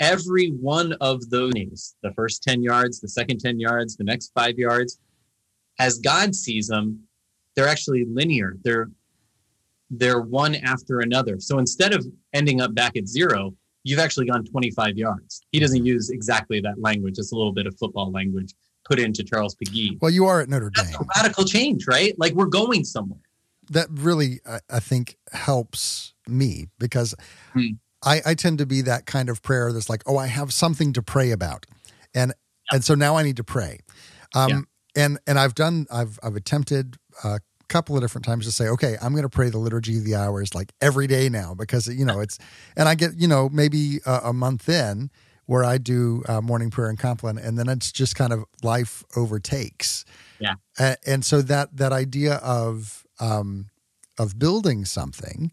[0.00, 4.58] every one of those the first 10 yards, the second 10 yards, the next five
[4.58, 4.98] yards,
[5.78, 7.00] as God sees them,
[7.54, 8.56] they're actually linear.
[8.62, 8.90] They're
[9.88, 11.38] they're one after another.
[11.38, 15.42] So instead of ending up back at zero, you've actually gone 25 yards.
[15.52, 17.18] He doesn't use exactly that language.
[17.18, 18.52] It's a little bit of football language
[18.86, 20.00] put into Charles Péguy.
[20.00, 20.86] Well, you are at Notre Dame.
[20.86, 22.18] That's a radical change, right?
[22.18, 23.20] Like we're going somewhere.
[23.70, 27.14] That really, I, I think, helps me because
[27.52, 27.70] hmm.
[28.04, 30.92] I, I tend to be that kind of prayer that's like, oh, I have something
[30.92, 31.66] to pray about,
[32.14, 32.32] and
[32.70, 32.76] yeah.
[32.76, 33.80] and so now I need to pray.
[34.34, 34.60] Um, yeah.
[35.04, 38.96] And and I've done, I've I've attempted a couple of different times to say, okay,
[39.02, 42.04] I'm going to pray the liturgy of the hours like every day now because you
[42.04, 42.38] know it's,
[42.76, 45.10] and I get you know maybe a, a month in
[45.46, 49.04] where I do uh, morning prayer and Compline, and then it's just kind of life
[49.16, 50.04] overtakes.
[50.38, 50.54] Yeah.
[50.78, 53.70] Uh, and so that that idea of um,
[54.18, 55.52] of building something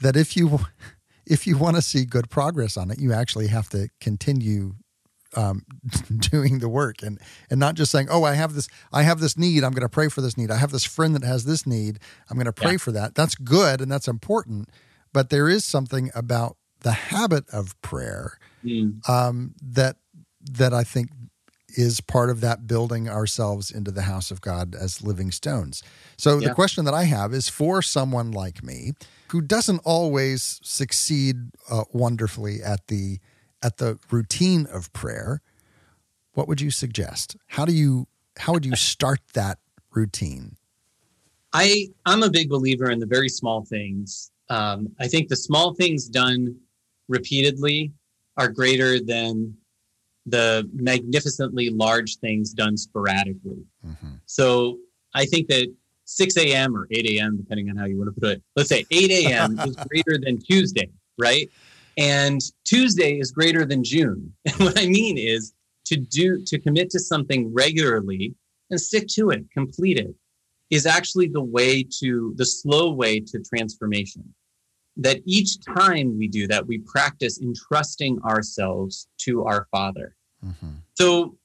[0.00, 0.60] that if you
[1.26, 4.74] if you want to see good progress on it, you actually have to continue
[5.36, 5.64] um,
[6.18, 7.18] doing the work and
[7.50, 9.64] and not just saying, "Oh, I have this I have this need.
[9.64, 10.50] I'm going to pray for this need.
[10.50, 11.98] I have this friend that has this need.
[12.30, 12.78] I'm going to pray yeah.
[12.78, 14.68] for that." That's good and that's important,
[15.12, 19.08] but there is something about the habit of prayer mm.
[19.08, 19.96] um, that
[20.52, 21.10] that I think
[21.76, 25.82] is part of that building ourselves into the house of God as living stones.
[26.16, 26.48] So yeah.
[26.48, 28.92] the question that I have is for someone like me
[29.28, 31.36] who doesn't always succeed
[31.68, 33.18] uh, wonderfully at the
[33.62, 35.40] at the routine of prayer,
[36.34, 37.36] what would you suggest?
[37.48, 38.06] How do you
[38.38, 39.58] how would you start that
[39.92, 40.56] routine?
[41.52, 45.74] I I'm a big believer in the very small things um, I think the small
[45.74, 46.56] things done
[47.08, 47.92] repeatedly
[48.36, 49.54] are greater than
[50.26, 53.64] the magnificently large things done sporadically.
[53.86, 54.14] Mm-hmm.
[54.26, 54.78] So
[55.14, 55.72] I think that
[56.06, 56.76] 6 a.m.
[56.76, 59.58] or 8 a.m., depending on how you want to put it, let's say 8 a.m.
[59.66, 61.50] is greater than Tuesday, right?
[61.96, 64.32] And Tuesday is greater than June.
[64.46, 65.52] And what I mean is
[65.86, 68.34] to do, to commit to something regularly
[68.70, 70.14] and stick to it, complete it,
[70.70, 74.34] is actually the way to, the slow way to transformation.
[74.96, 80.14] That each time we do that, we practice entrusting ourselves to our Father.
[80.44, 80.70] Mm-hmm.
[80.94, 81.36] So,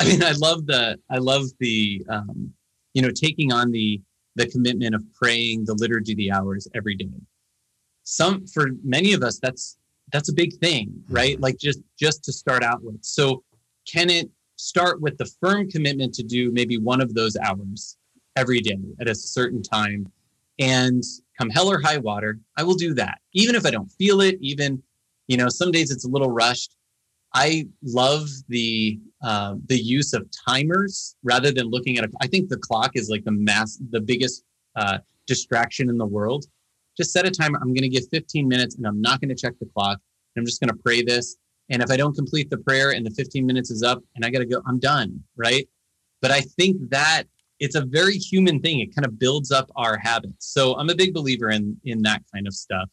[0.00, 2.52] I mean, I love the, I love the, um,
[2.94, 4.00] you know, taking on the,
[4.36, 7.10] the commitment of praying the liturgy the hours every day.
[8.04, 9.76] Some, for many of us, that's,
[10.12, 11.34] that's a big thing, right?
[11.34, 11.42] Mm-hmm.
[11.42, 13.04] Like just, just to start out with.
[13.04, 13.42] So,
[13.86, 17.96] can it start with the firm commitment to do maybe one of those hours
[18.36, 20.10] every day at a certain time
[20.58, 21.02] and
[21.38, 23.18] come hell or high water i will do that.
[23.32, 24.82] Even if i don't feel it even
[25.26, 26.74] you know some days it's a little rushed.
[27.34, 32.48] I love the uh, the use of timers rather than looking at a i think
[32.48, 34.44] the clock is like the mass the biggest
[34.76, 36.46] uh, distraction in the world.
[36.96, 37.58] Just set a timer.
[37.62, 39.98] I'm going to give 15 minutes and i'm not going to check the clock.
[40.36, 41.36] I'm just going to pray this.
[41.70, 44.30] And if I don't complete the prayer and the 15 minutes is up and I
[44.30, 45.22] got to go, I'm done.
[45.36, 45.68] Right.
[46.22, 47.24] But I think that
[47.60, 48.80] it's a very human thing.
[48.80, 50.46] It kind of builds up our habits.
[50.46, 52.88] So I'm a big believer in, in that kind of stuff.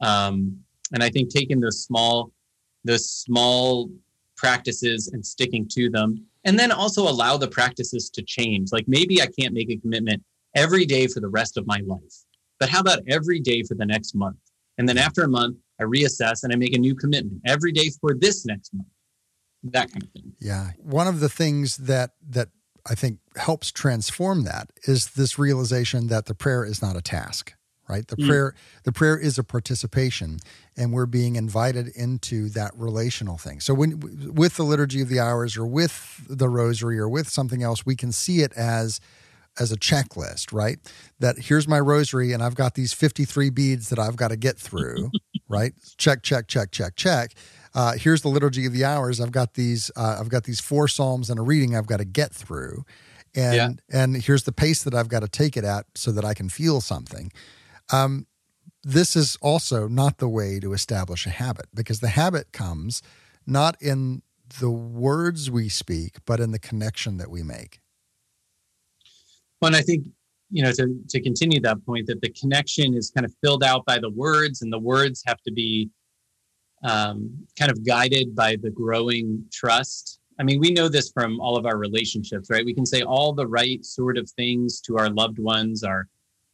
[0.00, 0.58] Um,
[0.92, 2.32] and I think taking those small,
[2.84, 3.90] those small
[4.36, 8.70] practices and sticking to them, and then also allow the practices to change.
[8.72, 10.22] Like maybe I can't make a commitment
[10.54, 12.14] every day for the rest of my life,
[12.60, 14.36] but how about every day for the next month?
[14.76, 17.90] And then after a month, I reassess and I make a new commitment every day
[18.00, 18.88] for this next month.
[19.64, 20.32] That kind of thing.
[20.40, 20.72] Yeah.
[20.78, 22.50] One of the things that that
[22.86, 27.54] I think helps transform that is this realization that the prayer is not a task,
[27.88, 28.06] right?
[28.06, 28.26] The mm.
[28.26, 28.54] prayer
[28.84, 30.38] the prayer is a participation
[30.76, 33.60] and we're being invited into that relational thing.
[33.60, 37.62] So when with the liturgy of the hours or with the rosary or with something
[37.62, 39.00] else, we can see it as
[39.58, 40.78] as a checklist, right?
[41.20, 44.58] That here's my rosary and I've got these 53 beads that I've got to get
[44.58, 45.10] through,
[45.48, 45.72] right?
[45.96, 47.34] Check, check, check, check, check.
[47.74, 49.20] Uh, here's the liturgy of the hours.
[49.20, 49.90] I've got these.
[49.96, 52.84] Uh, I've got these four psalms and a reading I've got to get through,
[53.34, 54.02] and yeah.
[54.02, 56.48] and here's the pace that I've got to take it at so that I can
[56.48, 57.32] feel something.
[57.92, 58.26] Um,
[58.84, 63.02] this is also not the way to establish a habit because the habit comes
[63.46, 64.22] not in
[64.60, 67.80] the words we speak, but in the connection that we make.
[69.60, 70.06] Well, and I think
[70.50, 73.84] you know to to continue that point that the connection is kind of filled out
[73.84, 75.90] by the words, and the words have to be
[76.84, 80.20] um, kind of guided by the growing trust.
[80.38, 82.64] I mean, we know this from all of our relationships, right?
[82.64, 86.06] We can say all the right sort of things to our loved ones, our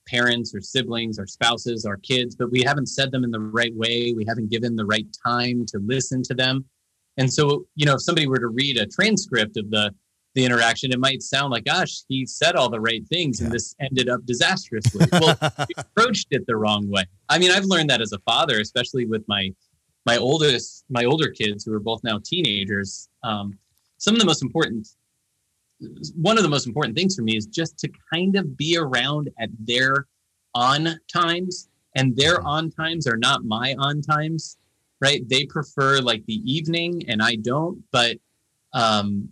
[0.07, 3.74] parents or siblings, our spouses, our kids, but we haven't said them in the right
[3.74, 4.12] way.
[4.12, 6.64] We haven't given the right time to listen to them.
[7.16, 9.95] And so, you know, if somebody were to read a transcript of the
[10.37, 13.74] the interaction, it might sound like, gosh, he said all the right things and this
[13.81, 15.05] ended up disastrously.
[15.11, 15.37] Well,
[15.68, 17.03] he approached it the wrong way.
[17.28, 19.51] I mean, I've learned that as a father, especially with my
[20.11, 23.08] my oldest, my older kids who are both now teenagers.
[23.22, 23.56] Um,
[23.98, 24.88] some of the most important,
[26.16, 29.30] one of the most important things for me is just to kind of be around
[29.38, 30.06] at their
[30.52, 32.54] on times, and their mm-hmm.
[32.54, 34.56] on times are not my on times,
[35.00, 35.22] right?
[35.28, 37.80] They prefer like the evening, and I don't.
[37.92, 38.16] But
[38.72, 39.28] um,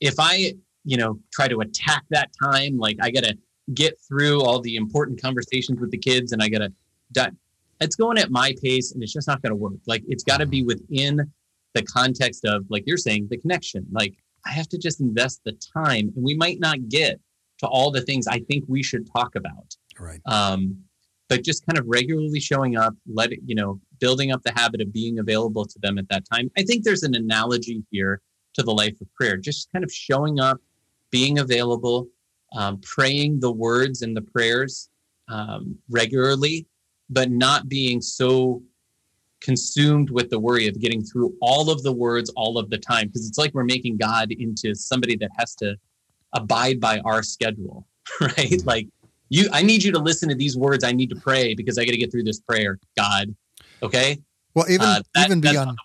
[0.00, 0.54] if I,
[0.84, 3.36] you know, try to attack that time, like I got to
[3.74, 6.72] get through all the important conversations with the kids and I got to,
[7.80, 9.74] it's going at my pace and it's just not going to work.
[9.86, 11.30] Like it's got to be within
[11.74, 13.86] the context of, like you're saying, the connection.
[13.90, 14.14] Like
[14.46, 17.20] I have to just invest the time and we might not get
[17.58, 19.76] to all the things I think we should talk about.
[19.98, 20.20] Right.
[20.26, 20.76] Um,
[21.28, 24.82] but just kind of regularly showing up, let it, you know, building up the habit
[24.82, 26.50] of being available to them at that time.
[26.58, 28.20] I think there's an analogy here
[28.54, 29.36] to the life of prayer.
[29.36, 30.58] Just kind of showing up,
[31.10, 32.08] being available,
[32.54, 34.90] um, praying the words and the prayers
[35.28, 36.66] um, regularly,
[37.10, 38.62] but not being so
[39.40, 43.08] consumed with the worry of getting through all of the words all of the time.
[43.08, 45.76] Because it's like we're making God into somebody that has to
[46.32, 47.86] abide by our schedule,
[48.20, 48.34] right?
[48.34, 48.66] Mm-hmm.
[48.66, 48.88] Like,
[49.28, 50.84] you, I need you to listen to these words.
[50.84, 53.34] I need to pray because I got to get through this prayer, God.
[53.82, 54.18] Okay.
[54.54, 55.78] Well, even uh, that, even beyond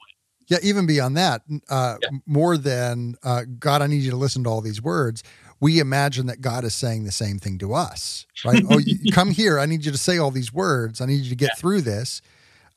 [0.50, 2.10] yeah, even beyond that, uh, yeah.
[2.26, 5.22] more than uh, God, I need you to listen to all these words.
[5.60, 8.64] We imagine that God is saying the same thing to us, right?
[8.70, 9.60] oh, you, come here.
[9.60, 11.02] I need you to say all these words.
[11.02, 11.60] I need you to get yeah.
[11.60, 12.22] through this.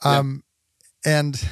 [0.02, 0.42] Um,
[1.04, 1.18] yeah.
[1.18, 1.48] And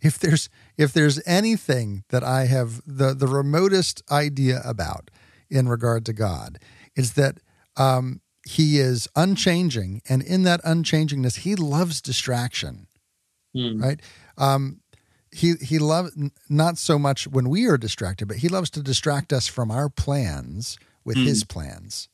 [0.00, 5.10] if there's if there's anything that I have the the remotest idea about
[5.50, 6.58] in regard to God,
[6.94, 7.38] is that
[7.76, 12.86] um, he is unchanging, and in that unchangingness, he loves distraction.
[13.54, 13.82] Hmm.
[13.82, 14.00] Right?
[14.36, 14.80] Um,
[15.38, 16.12] he he loves
[16.48, 19.88] not so much when we are distracted, but he loves to distract us from our
[19.88, 21.24] plans with Hmm.
[21.24, 22.08] his plans.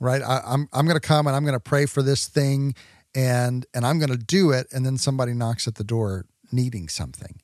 [0.00, 0.22] Right?
[0.22, 2.74] I, I'm I'm going to come and I'm going to pray for this thing,
[3.14, 6.88] and and I'm going to do it, and then somebody knocks at the door needing
[6.88, 7.40] something.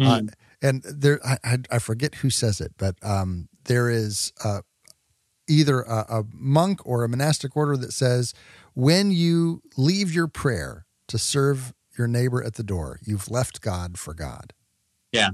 [0.00, 0.26] Uh, Hmm.
[0.62, 4.60] and there, I, I, I forget who says it, but um, there is uh,
[5.48, 8.32] either a, a monk or a monastic order that says
[8.74, 13.98] when you leave your prayer to serve your neighbor at the door, you've left God
[13.98, 14.54] for God.
[15.12, 15.30] Yeah.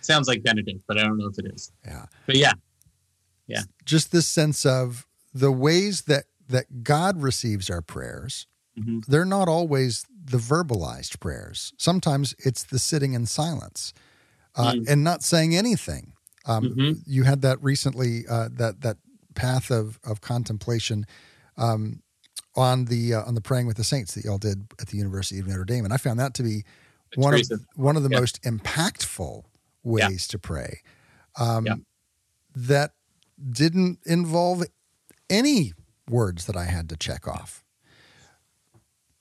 [0.00, 1.72] Sounds like Benedict, but I don't know if it is.
[1.84, 2.06] Yeah.
[2.26, 2.52] But yeah,
[3.48, 3.62] Yeah.
[3.84, 8.46] Just this sense of the ways that that God receives our prayers,
[8.78, 9.04] Mhm.
[9.06, 11.72] they're not always the verbalized prayers.
[11.76, 13.92] Sometimes it's the sitting in silence
[14.54, 14.88] uh, Mm.
[14.88, 16.12] and not saying anything.
[16.44, 17.02] Um, Mhm.
[17.06, 18.96] You had that recently, uh, that that
[19.34, 21.06] path of of contemplation
[21.58, 22.02] um,
[22.56, 25.38] on the uh, on the praying with the saints that y'all did at the University
[25.40, 26.64] of Notre Dame, and I found that to be
[27.14, 27.42] one of
[27.74, 28.20] one of the Yeah.
[28.20, 29.44] most impactful
[29.82, 30.80] ways to pray.
[31.38, 31.74] Um, Yeah.
[32.54, 32.94] That
[33.50, 34.64] didn't involve
[35.28, 35.74] any
[36.08, 37.62] words that I had to check off.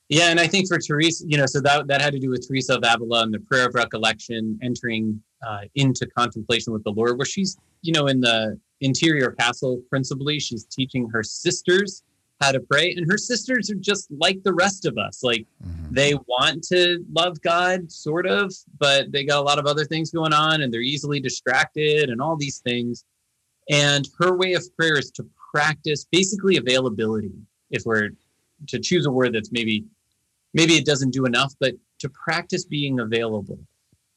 [0.08, 2.48] Yeah, and I think for Teresa, you know, so that that had to do with
[2.48, 7.18] Teresa of Avila and the prayer of recollection, entering uh, into contemplation with the Lord,
[7.18, 12.04] where she's, you know, in the interior castle principally, she's teaching her sisters
[12.42, 15.92] how to pray, and her sisters are just like the rest of us, like Mhm.
[15.92, 20.12] they want to love God, sort of, but they got a lot of other things
[20.12, 23.06] going on, and they're easily distracted, and all these things.
[23.70, 27.32] And her way of prayer is to practice basically availability.
[27.72, 28.12] If we're
[28.68, 29.86] to choose a word that's maybe
[30.54, 33.60] maybe it doesn't do enough, but to practice being available,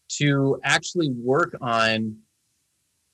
[0.09, 2.17] to actually work on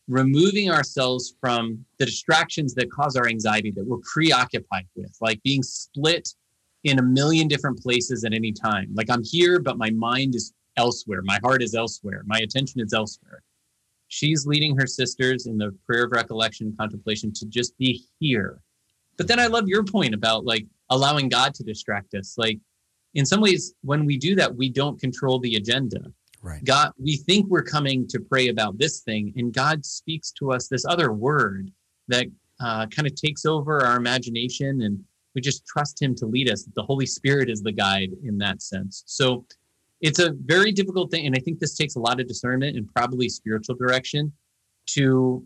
[0.08, 5.62] removing ourselves from the distractions that cause our anxiety that we're preoccupied with, like being
[5.62, 6.28] split
[6.84, 8.90] in a million different places at any time.
[8.94, 11.22] Like I'm here, but my mind is elsewhere.
[11.24, 12.22] My heart is elsewhere.
[12.26, 13.42] My attention is elsewhere.
[14.08, 18.60] She's leading her sisters in the prayer of recollection contemplation to just be here.
[19.16, 22.34] But then I love your point about like allowing God to distract us.
[22.36, 22.58] Like
[23.14, 26.00] in some ways, when we do that, we don't control the agenda.
[26.44, 26.62] Right.
[26.62, 30.68] God, we think we're coming to pray about this thing, and God speaks to us
[30.68, 31.70] this other word
[32.08, 32.26] that
[32.60, 35.02] uh, kind of takes over our imagination, and
[35.34, 36.68] we just trust Him to lead us.
[36.74, 39.04] The Holy Spirit is the guide in that sense.
[39.06, 39.46] So
[40.02, 42.92] it's a very difficult thing, and I think this takes a lot of discernment and
[42.94, 44.30] probably spiritual direction
[44.88, 45.42] to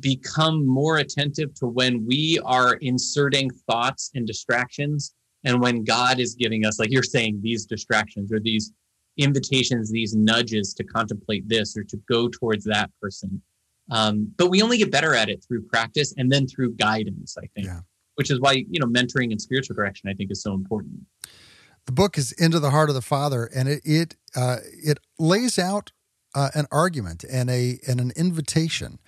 [0.00, 5.14] become more attentive to when we are inserting thoughts and distractions
[5.44, 8.72] and when God is giving us, like you're saying, these distractions or these
[9.18, 13.42] invitations, these nudges to contemplate this or to go towards that person.
[13.90, 17.46] Um, but we only get better at it through practice and then through guidance, I
[17.54, 17.80] think, Yeah.
[18.16, 21.00] which is why, you know, mentoring and spiritual direction, I think, is so important.
[21.86, 25.58] The book is Into the Heart of the Father, and it it uh, it lays
[25.58, 25.92] out
[26.34, 28.98] uh, an argument and a and an invitation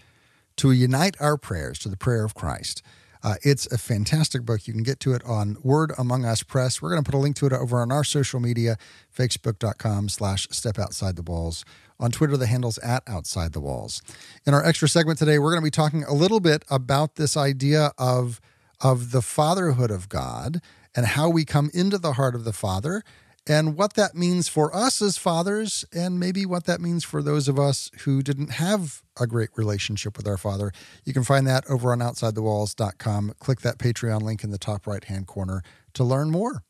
[0.57, 2.83] to unite our prayers to the prayer of Christ.
[3.23, 4.67] Uh, it's a fantastic book.
[4.67, 6.81] You can get to it on Word Among Us Press.
[6.81, 8.77] We're going to put a link to it over on our social media,
[9.15, 11.65] facebook.com slash step outside the walls.
[11.99, 14.01] On Twitter, the handle's at outside the walls.
[14.47, 17.37] In our extra segment today, we're going to be talking a little bit about this
[17.37, 18.41] idea of,
[18.81, 20.63] of the fatherhood of God
[20.97, 23.03] and how we come into the heart of the Father
[23.51, 27.49] and what that means for us as fathers, and maybe what that means for those
[27.49, 30.71] of us who didn't have a great relationship with our Father.
[31.05, 33.33] You can find that over on OutsideTheWalls.com.
[33.41, 36.63] Click that Patreon link in the top right hand corner to learn more.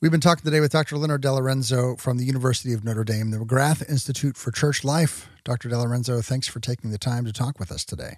[0.00, 0.96] We've been talking today with Dr.
[0.96, 5.28] Leonard DeLorenzo from the University of Notre Dame, the McGrath Institute for Church Life.
[5.44, 5.68] Dr.
[5.68, 8.16] DeLorenzo, thanks for taking the time to talk with us today.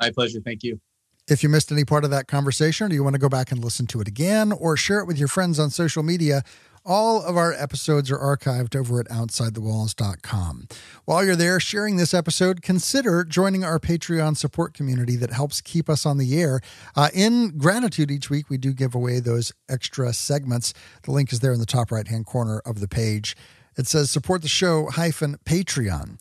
[0.00, 0.40] My pleasure.
[0.42, 0.80] Thank you.
[1.28, 3.62] If you missed any part of that conversation, or you want to go back and
[3.62, 6.42] listen to it again, or share it with your friends on social media,
[6.88, 10.68] all of our episodes are archived over at OutsideTheWalls.com.
[11.04, 15.90] While you're there sharing this episode, consider joining our Patreon support community that helps keep
[15.90, 16.62] us on the air.
[16.96, 20.72] Uh, in gratitude, each week we do give away those extra segments.
[21.02, 23.36] The link is there in the top right hand corner of the page.
[23.76, 26.18] It says support the show hyphen Patreon.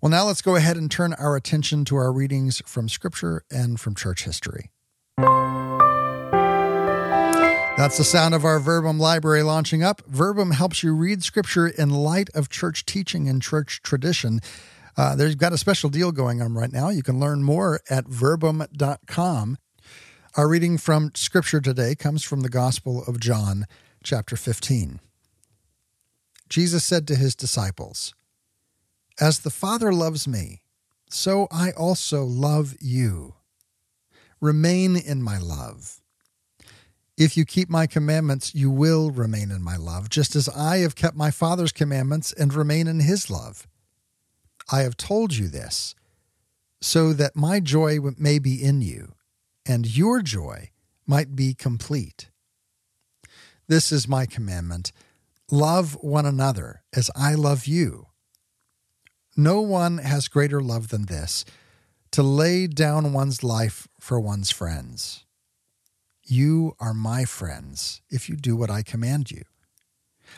[0.00, 3.80] Well, now let's go ahead and turn our attention to our readings from Scripture and
[3.80, 4.70] from church history.
[7.78, 10.02] That's the sound of our Verbum library launching up.
[10.08, 14.40] Verbum helps you read Scripture in light of church teaching and church tradition.
[14.96, 16.88] Uh, they've got a special deal going on right now.
[16.88, 19.58] You can learn more at verbum.com.
[20.36, 23.64] Our reading from Scripture today comes from the Gospel of John,
[24.02, 24.98] chapter 15.
[26.48, 28.12] Jesus said to his disciples,
[29.20, 30.62] As the Father loves me,
[31.10, 33.34] so I also love you.
[34.40, 36.00] remain in my love.
[37.18, 40.94] If you keep my commandments, you will remain in my love, just as I have
[40.94, 43.66] kept my Father's commandments and remain in his love.
[44.70, 45.96] I have told you this,
[46.80, 49.14] so that my joy may be in you,
[49.66, 50.70] and your joy
[51.08, 52.30] might be complete.
[53.66, 54.92] This is my commandment
[55.50, 58.06] love one another as I love you.
[59.36, 61.44] No one has greater love than this
[62.12, 65.24] to lay down one's life for one's friends.
[66.30, 69.44] You are my friends if you do what I command you.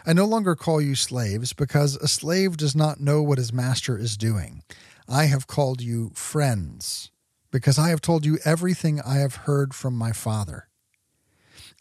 [0.07, 3.99] I no longer call you slaves because a slave does not know what his master
[3.99, 4.63] is doing.
[5.09, 7.11] I have called you friends
[7.51, 10.69] because I have told you everything I have heard from my Father.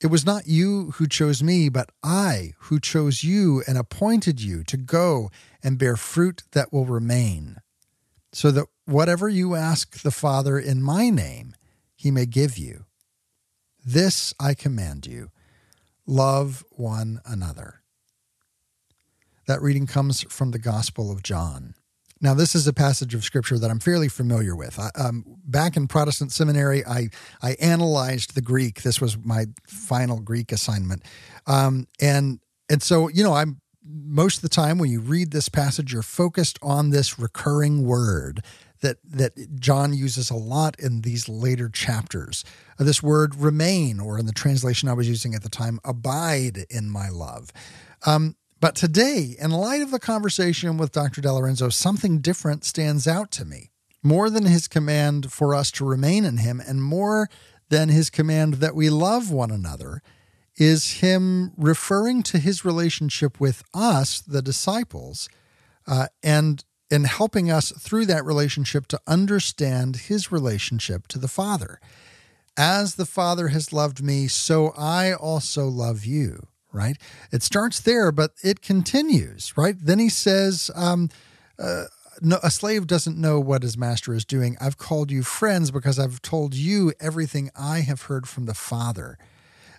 [0.01, 4.64] It was not you who chose me, but I who chose you and appointed you
[4.64, 5.30] to go
[5.62, 7.57] and bear fruit that will remain,
[8.34, 11.53] so that whatever you ask the Father in my name,
[11.95, 12.86] he may give you.
[13.92, 15.32] This I command you
[16.06, 17.82] love one another.
[19.48, 21.74] That reading comes from the Gospel of John.
[22.22, 24.78] Now, this is a passage of scripture that I'm fairly familiar with.
[24.78, 27.10] I, um, back in Protestant seminary, I,
[27.42, 28.84] I analyzed the Greek.
[28.84, 31.02] This was my final Greek assignment.
[31.48, 35.50] Um, and, and so, you know, I'm most of the time when you read this
[35.50, 38.44] passage, you're focused on this recurring word
[38.82, 42.44] that that John uses a lot in these later chapters.
[42.80, 46.66] Uh, this word remain, or in the translation I was using at the time, abide
[46.70, 47.52] in my love.
[48.06, 51.22] Um, but today, in light of the conversation with Dr.
[51.22, 53.70] DeLorenzo, something different stands out to me.
[54.04, 57.30] More than his command for us to remain in him, and more
[57.70, 60.02] than his command that we love one another,
[60.58, 65.30] is him referring to his relationship with us, the disciples,
[65.88, 71.80] uh, and in helping us through that relationship to understand his relationship to the Father.
[72.58, 76.98] As the Father has loved me, so I also love you, right?
[77.32, 79.76] It starts there, but it continues, right?
[79.80, 81.10] Then he says, um,
[81.58, 81.86] uh,
[82.22, 84.58] no, a slave doesn't know what his master is doing.
[84.60, 89.18] I've called you friends because I've told you everything I have heard from the Father.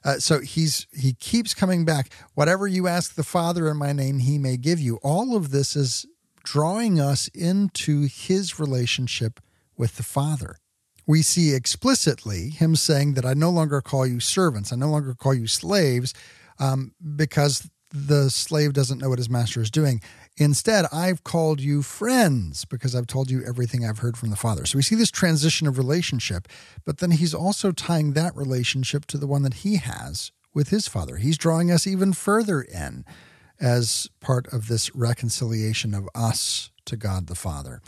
[0.03, 2.11] Uh, so he's he keeps coming back.
[2.35, 4.97] Whatever you ask the Father in my name, he may give you.
[5.03, 6.07] All of this is
[6.43, 9.41] drawing us into his relationship
[9.77, 10.57] with the Father.
[11.07, 15.15] We see explicitly him saying that I no longer call you servants, I no longer
[15.15, 16.15] call you slaves,
[16.59, 20.01] um, because the slave doesn't know what his master is doing.
[20.37, 24.65] Instead, I've called you friends because I've told you everything I've heard from the Father.
[24.65, 26.47] So we see this transition of relationship,
[26.85, 30.87] but then he's also tying that relationship to the one that he has with his
[30.87, 31.17] Father.
[31.17, 33.05] He's drawing us even further in
[33.61, 37.81] as part of this reconciliation of us to God the Father.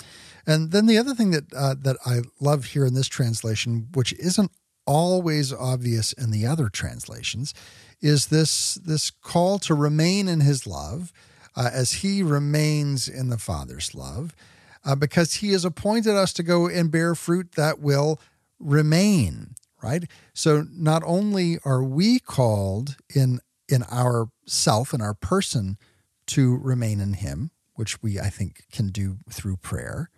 [0.47, 4.12] And then the other thing that uh, that I love here in this translation, which
[4.14, 4.51] isn't
[4.87, 7.55] always obvious in the other translations,
[8.01, 11.12] is this this call to remain in His love
[11.57, 14.35] uh, as He remains in the Father's love,
[14.85, 18.20] uh, because He has appointed us to go and bear fruit that will
[18.59, 19.55] remain.
[19.83, 20.05] Right.
[20.33, 23.41] So not only are we called in
[23.73, 25.79] in our self and our person
[26.27, 30.11] to remain in him which we i think can do through prayer.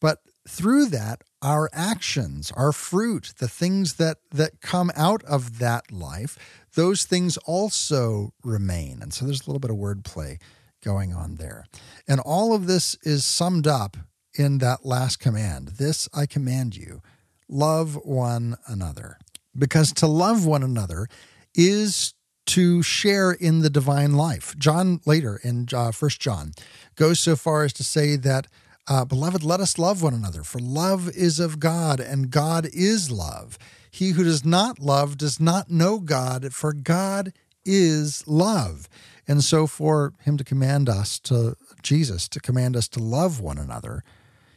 [0.00, 5.92] But through that our actions our fruit the things that that come out of that
[5.92, 6.38] life
[6.74, 9.02] those things also remain.
[9.02, 10.40] And so there's a little bit of wordplay
[10.82, 11.66] going on there.
[12.08, 13.96] And all of this is summed up
[14.34, 17.02] in that last command this i command you
[17.48, 19.18] love one another.
[19.56, 21.08] Because to love one another
[21.54, 22.14] is
[22.46, 24.54] to share in the divine life.
[24.58, 26.52] John later in uh, First John
[26.96, 28.46] goes so far as to say that,
[28.88, 33.10] uh, beloved, let us love one another, for love is of God, and God is
[33.10, 33.58] love.
[33.90, 37.32] He who does not love does not know God, for God
[37.64, 38.88] is love.
[39.28, 43.58] And so, for him to command us to Jesus to command us to love one
[43.58, 44.02] another,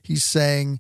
[0.02, 0.80] he's saying,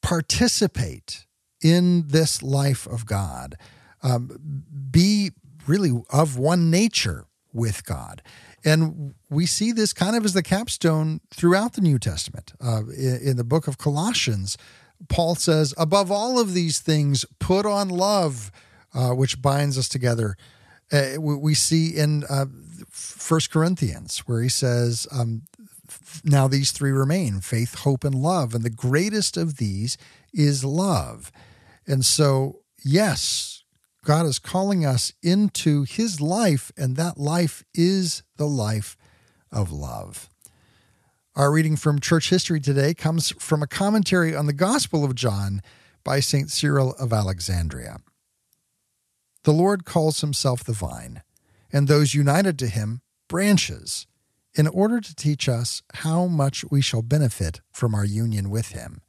[0.00, 1.26] participate
[1.62, 3.54] in this life of God.
[4.02, 5.30] Um, be
[5.66, 8.22] really of one nature with God.
[8.64, 12.52] And we see this kind of as the capstone throughout the New Testament.
[12.60, 14.56] Uh, in, in, the book of Colossians,
[15.08, 18.52] Paul says, above all of these things, put on love,
[18.94, 20.36] uh, which binds us together.
[20.92, 22.46] Uh, we see in uh,
[22.90, 25.42] First Corinthians, where he says, um,
[26.24, 28.54] now these three remain faith, hope, and love.
[28.54, 29.96] And the greatest of these
[30.32, 31.32] is love.
[31.86, 33.61] And so, yes,
[34.04, 38.96] God is calling us into his life, and that life is the life
[39.52, 40.28] of love.
[41.36, 45.62] Our reading from church history today comes from a commentary on the Gospel of John
[46.02, 46.50] by St.
[46.50, 47.98] Cyril of Alexandria.
[49.44, 51.22] The Lord calls himself the vine,
[51.72, 54.08] and those united to him branches,
[54.54, 59.00] in order to teach us how much we shall benefit from our union with him,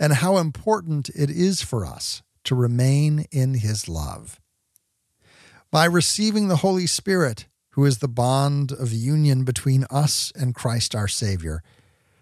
[0.00, 4.40] and how important it is for us to remain in his love.
[5.70, 10.94] By receiving the Holy Spirit, who is the bond of union between us and Christ
[10.94, 11.62] our Savior,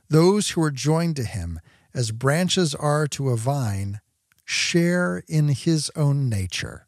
[0.08, 1.60] those who are joined to him,
[1.92, 4.00] as branches are to a vine,
[4.44, 6.86] share in his own nature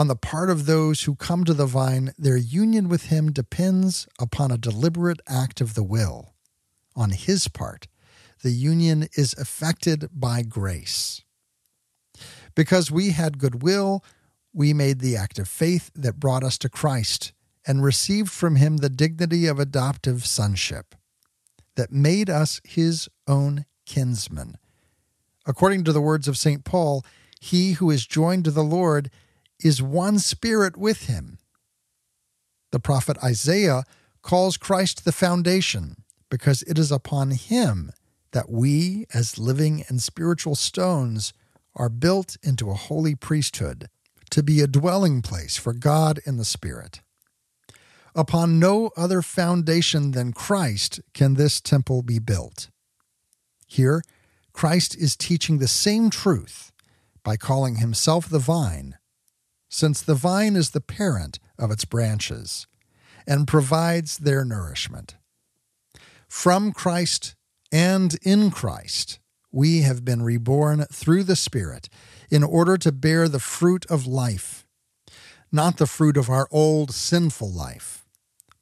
[0.00, 4.08] on the part of those who come to the vine, their union with him depends
[4.18, 6.32] upon a deliberate act of the will.
[6.96, 7.86] On his part,
[8.42, 11.22] the union is effected by grace.
[12.54, 14.04] Because we had goodwill,
[14.52, 17.32] we made the act of faith that brought us to Christ
[17.66, 20.94] and received from him the dignity of adoptive sonship
[21.76, 24.56] that made us his own kinsmen.
[25.46, 26.64] According to the words of St.
[26.64, 27.04] Paul,
[27.40, 29.10] he who is joined to the Lord
[29.62, 31.38] is one spirit with him.
[32.72, 33.84] The prophet Isaiah
[34.22, 37.92] calls Christ the foundation because it is upon him
[38.32, 41.32] that we, as living and spiritual stones,
[41.74, 43.88] are built into a holy priesthood
[44.30, 47.00] to be a dwelling place for God in the Spirit.
[48.14, 52.70] Upon no other foundation than Christ can this temple be built.
[53.66, 54.02] Here,
[54.52, 56.72] Christ is teaching the same truth
[57.22, 58.96] by calling himself the vine
[59.70, 62.66] since the vine is the parent of its branches
[63.26, 65.14] and provides their nourishment.
[66.28, 67.36] From Christ
[67.70, 69.19] and in Christ,
[69.52, 71.88] we have been reborn through the Spirit
[72.30, 74.66] in order to bear the fruit of life,
[75.50, 78.06] not the fruit of our old sinful life,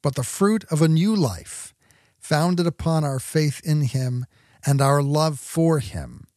[0.01, 1.73] but the fruit of a new life,
[2.17, 4.25] founded upon our faith in Him
[4.65, 6.27] and our love for Him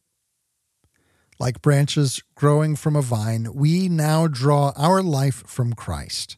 [1.39, 6.37] like branches growing from a vine, we now draw our life from Christ,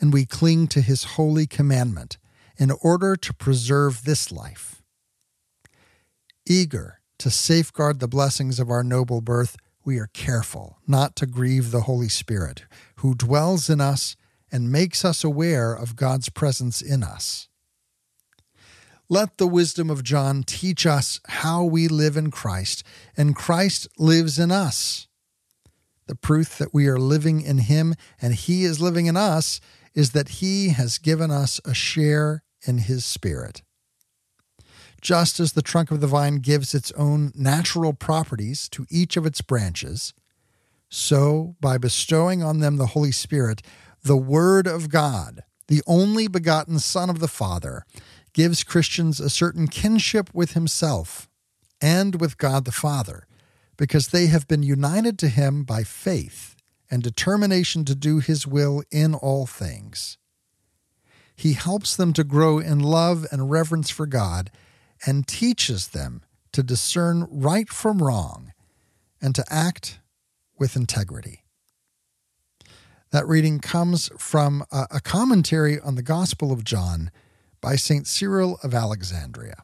[0.00, 2.16] and we cling to his holy commandment
[2.56, 4.82] in order to preserve this life.
[6.46, 11.70] Eager to safeguard the blessings of our noble birth, we are careful not to grieve
[11.70, 12.66] the Holy Spirit,
[12.96, 14.14] who dwells in us
[14.52, 17.48] and makes us aware of God's presence in us.
[19.08, 22.82] Let the wisdom of John teach us how we live in Christ,
[23.16, 25.08] and Christ lives in us.
[26.06, 29.62] The proof that we are living in Him and He is living in us
[29.94, 33.62] is that He has given us a share in His Spirit.
[35.04, 39.26] Just as the trunk of the vine gives its own natural properties to each of
[39.26, 40.14] its branches,
[40.88, 43.60] so by bestowing on them the Holy Spirit,
[44.02, 47.84] the Word of God, the only begotten Son of the Father,
[48.32, 51.28] gives Christians a certain kinship with himself
[51.82, 53.26] and with God the Father,
[53.76, 56.56] because they have been united to him by faith
[56.90, 60.16] and determination to do his will in all things.
[61.36, 64.50] He helps them to grow in love and reverence for God
[65.06, 68.52] and teaches them to discern right from wrong
[69.20, 70.00] and to act
[70.58, 71.44] with integrity.
[73.10, 77.10] That reading comes from a, commentary on the Gospel of John
[77.60, 78.06] by St.
[78.06, 79.62] Cyril of Alexandria.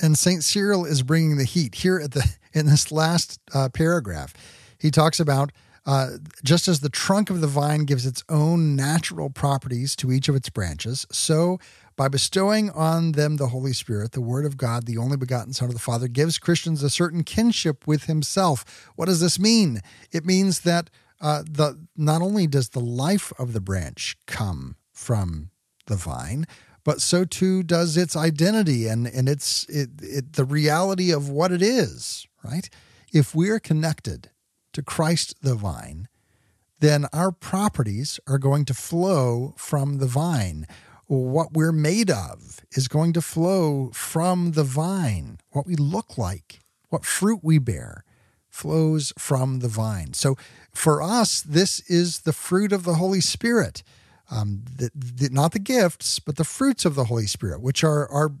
[0.00, 0.44] And St.
[0.44, 4.34] Cyril is bringing the heat here at the in this last uh, paragraph.
[4.78, 5.52] He talks about
[5.84, 6.10] uh,
[6.44, 10.36] just as the trunk of the vine gives its own natural properties to each of
[10.36, 11.58] its branches, so
[12.02, 15.68] by bestowing on them the Holy Spirit, the Word of God, the only begotten Son
[15.68, 18.90] of the Father, gives Christians a certain kinship with Himself.
[18.96, 19.80] What does this mean?
[20.10, 20.90] It means that
[21.20, 25.50] uh, the not only does the life of the branch come from
[25.86, 26.48] the vine,
[26.82, 31.52] but so too does its identity and and its it, it, the reality of what
[31.52, 32.68] it is right
[33.12, 34.30] if we're connected
[34.72, 36.08] to christ the vine
[36.80, 40.66] then our properties are going to flow from the vine
[41.06, 45.38] what we're made of is going to flow from the vine.
[45.50, 46.60] What we look like
[46.92, 48.04] what fruit we bear
[48.50, 50.12] flows from the vine.
[50.12, 50.36] So
[50.74, 53.82] for us this is the fruit of the holy spirit.
[54.30, 58.08] Um, the, the, not the gifts, but the fruits of the Holy Spirit, which are,
[58.08, 58.32] are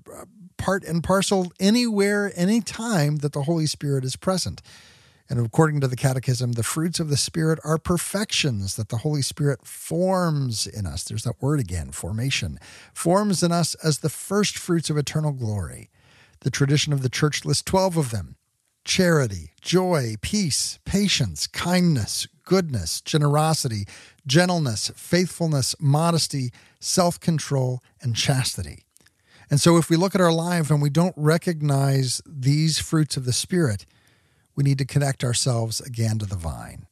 [0.56, 4.62] part and parcel anywhere, anytime that the Holy Spirit is present.
[5.28, 9.22] And according to the Catechism, the fruits of the Spirit are perfections that the Holy
[9.22, 11.04] Spirit forms in us.
[11.04, 12.58] There's that word again, formation.
[12.92, 15.90] Forms in us as the first fruits of eternal glory.
[16.40, 18.36] The tradition of the Church lists 12 of them
[18.84, 23.86] charity, joy, peace, patience, kindness, goodness, generosity,
[24.26, 26.50] gentleness, faithfulness, modesty,
[26.80, 28.84] self control, and chastity.
[29.50, 33.24] And so, if we look at our life and we don't recognize these fruits of
[33.24, 33.86] the Spirit,
[34.54, 36.86] we need to connect ourselves again to the vine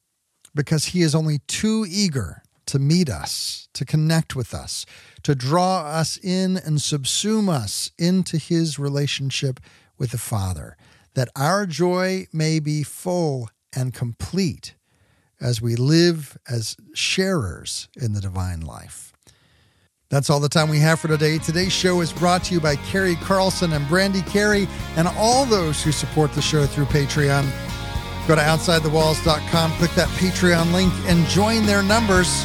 [0.54, 4.86] because he is only too eager to meet us, to connect with us,
[5.22, 9.58] to draw us in and subsume us into his relationship
[9.98, 10.76] with the Father,
[11.14, 14.74] that our joy may be full and complete
[15.40, 19.09] as we live as sharers in the divine life.
[20.10, 21.38] That's all the time we have for today.
[21.38, 25.84] Today's show is brought to you by Carrie Carlson and Brandy Carey and all those
[25.84, 27.46] who support the show through Patreon.
[28.26, 32.44] Go to OutsideTheWalls.com, click that Patreon link, and join their numbers.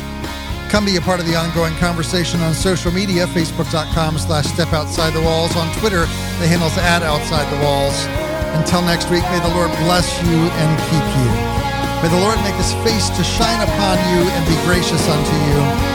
[0.69, 5.13] Come be a part of the ongoing conversation on social media, facebook.com slash step outside
[5.13, 5.55] the walls.
[5.57, 6.05] On Twitter,
[6.37, 7.97] the handle's at outside the walls.
[8.61, 11.29] Until next week, may the Lord bless you and keep you.
[12.05, 15.94] May the Lord make his face to shine upon you and be gracious unto you.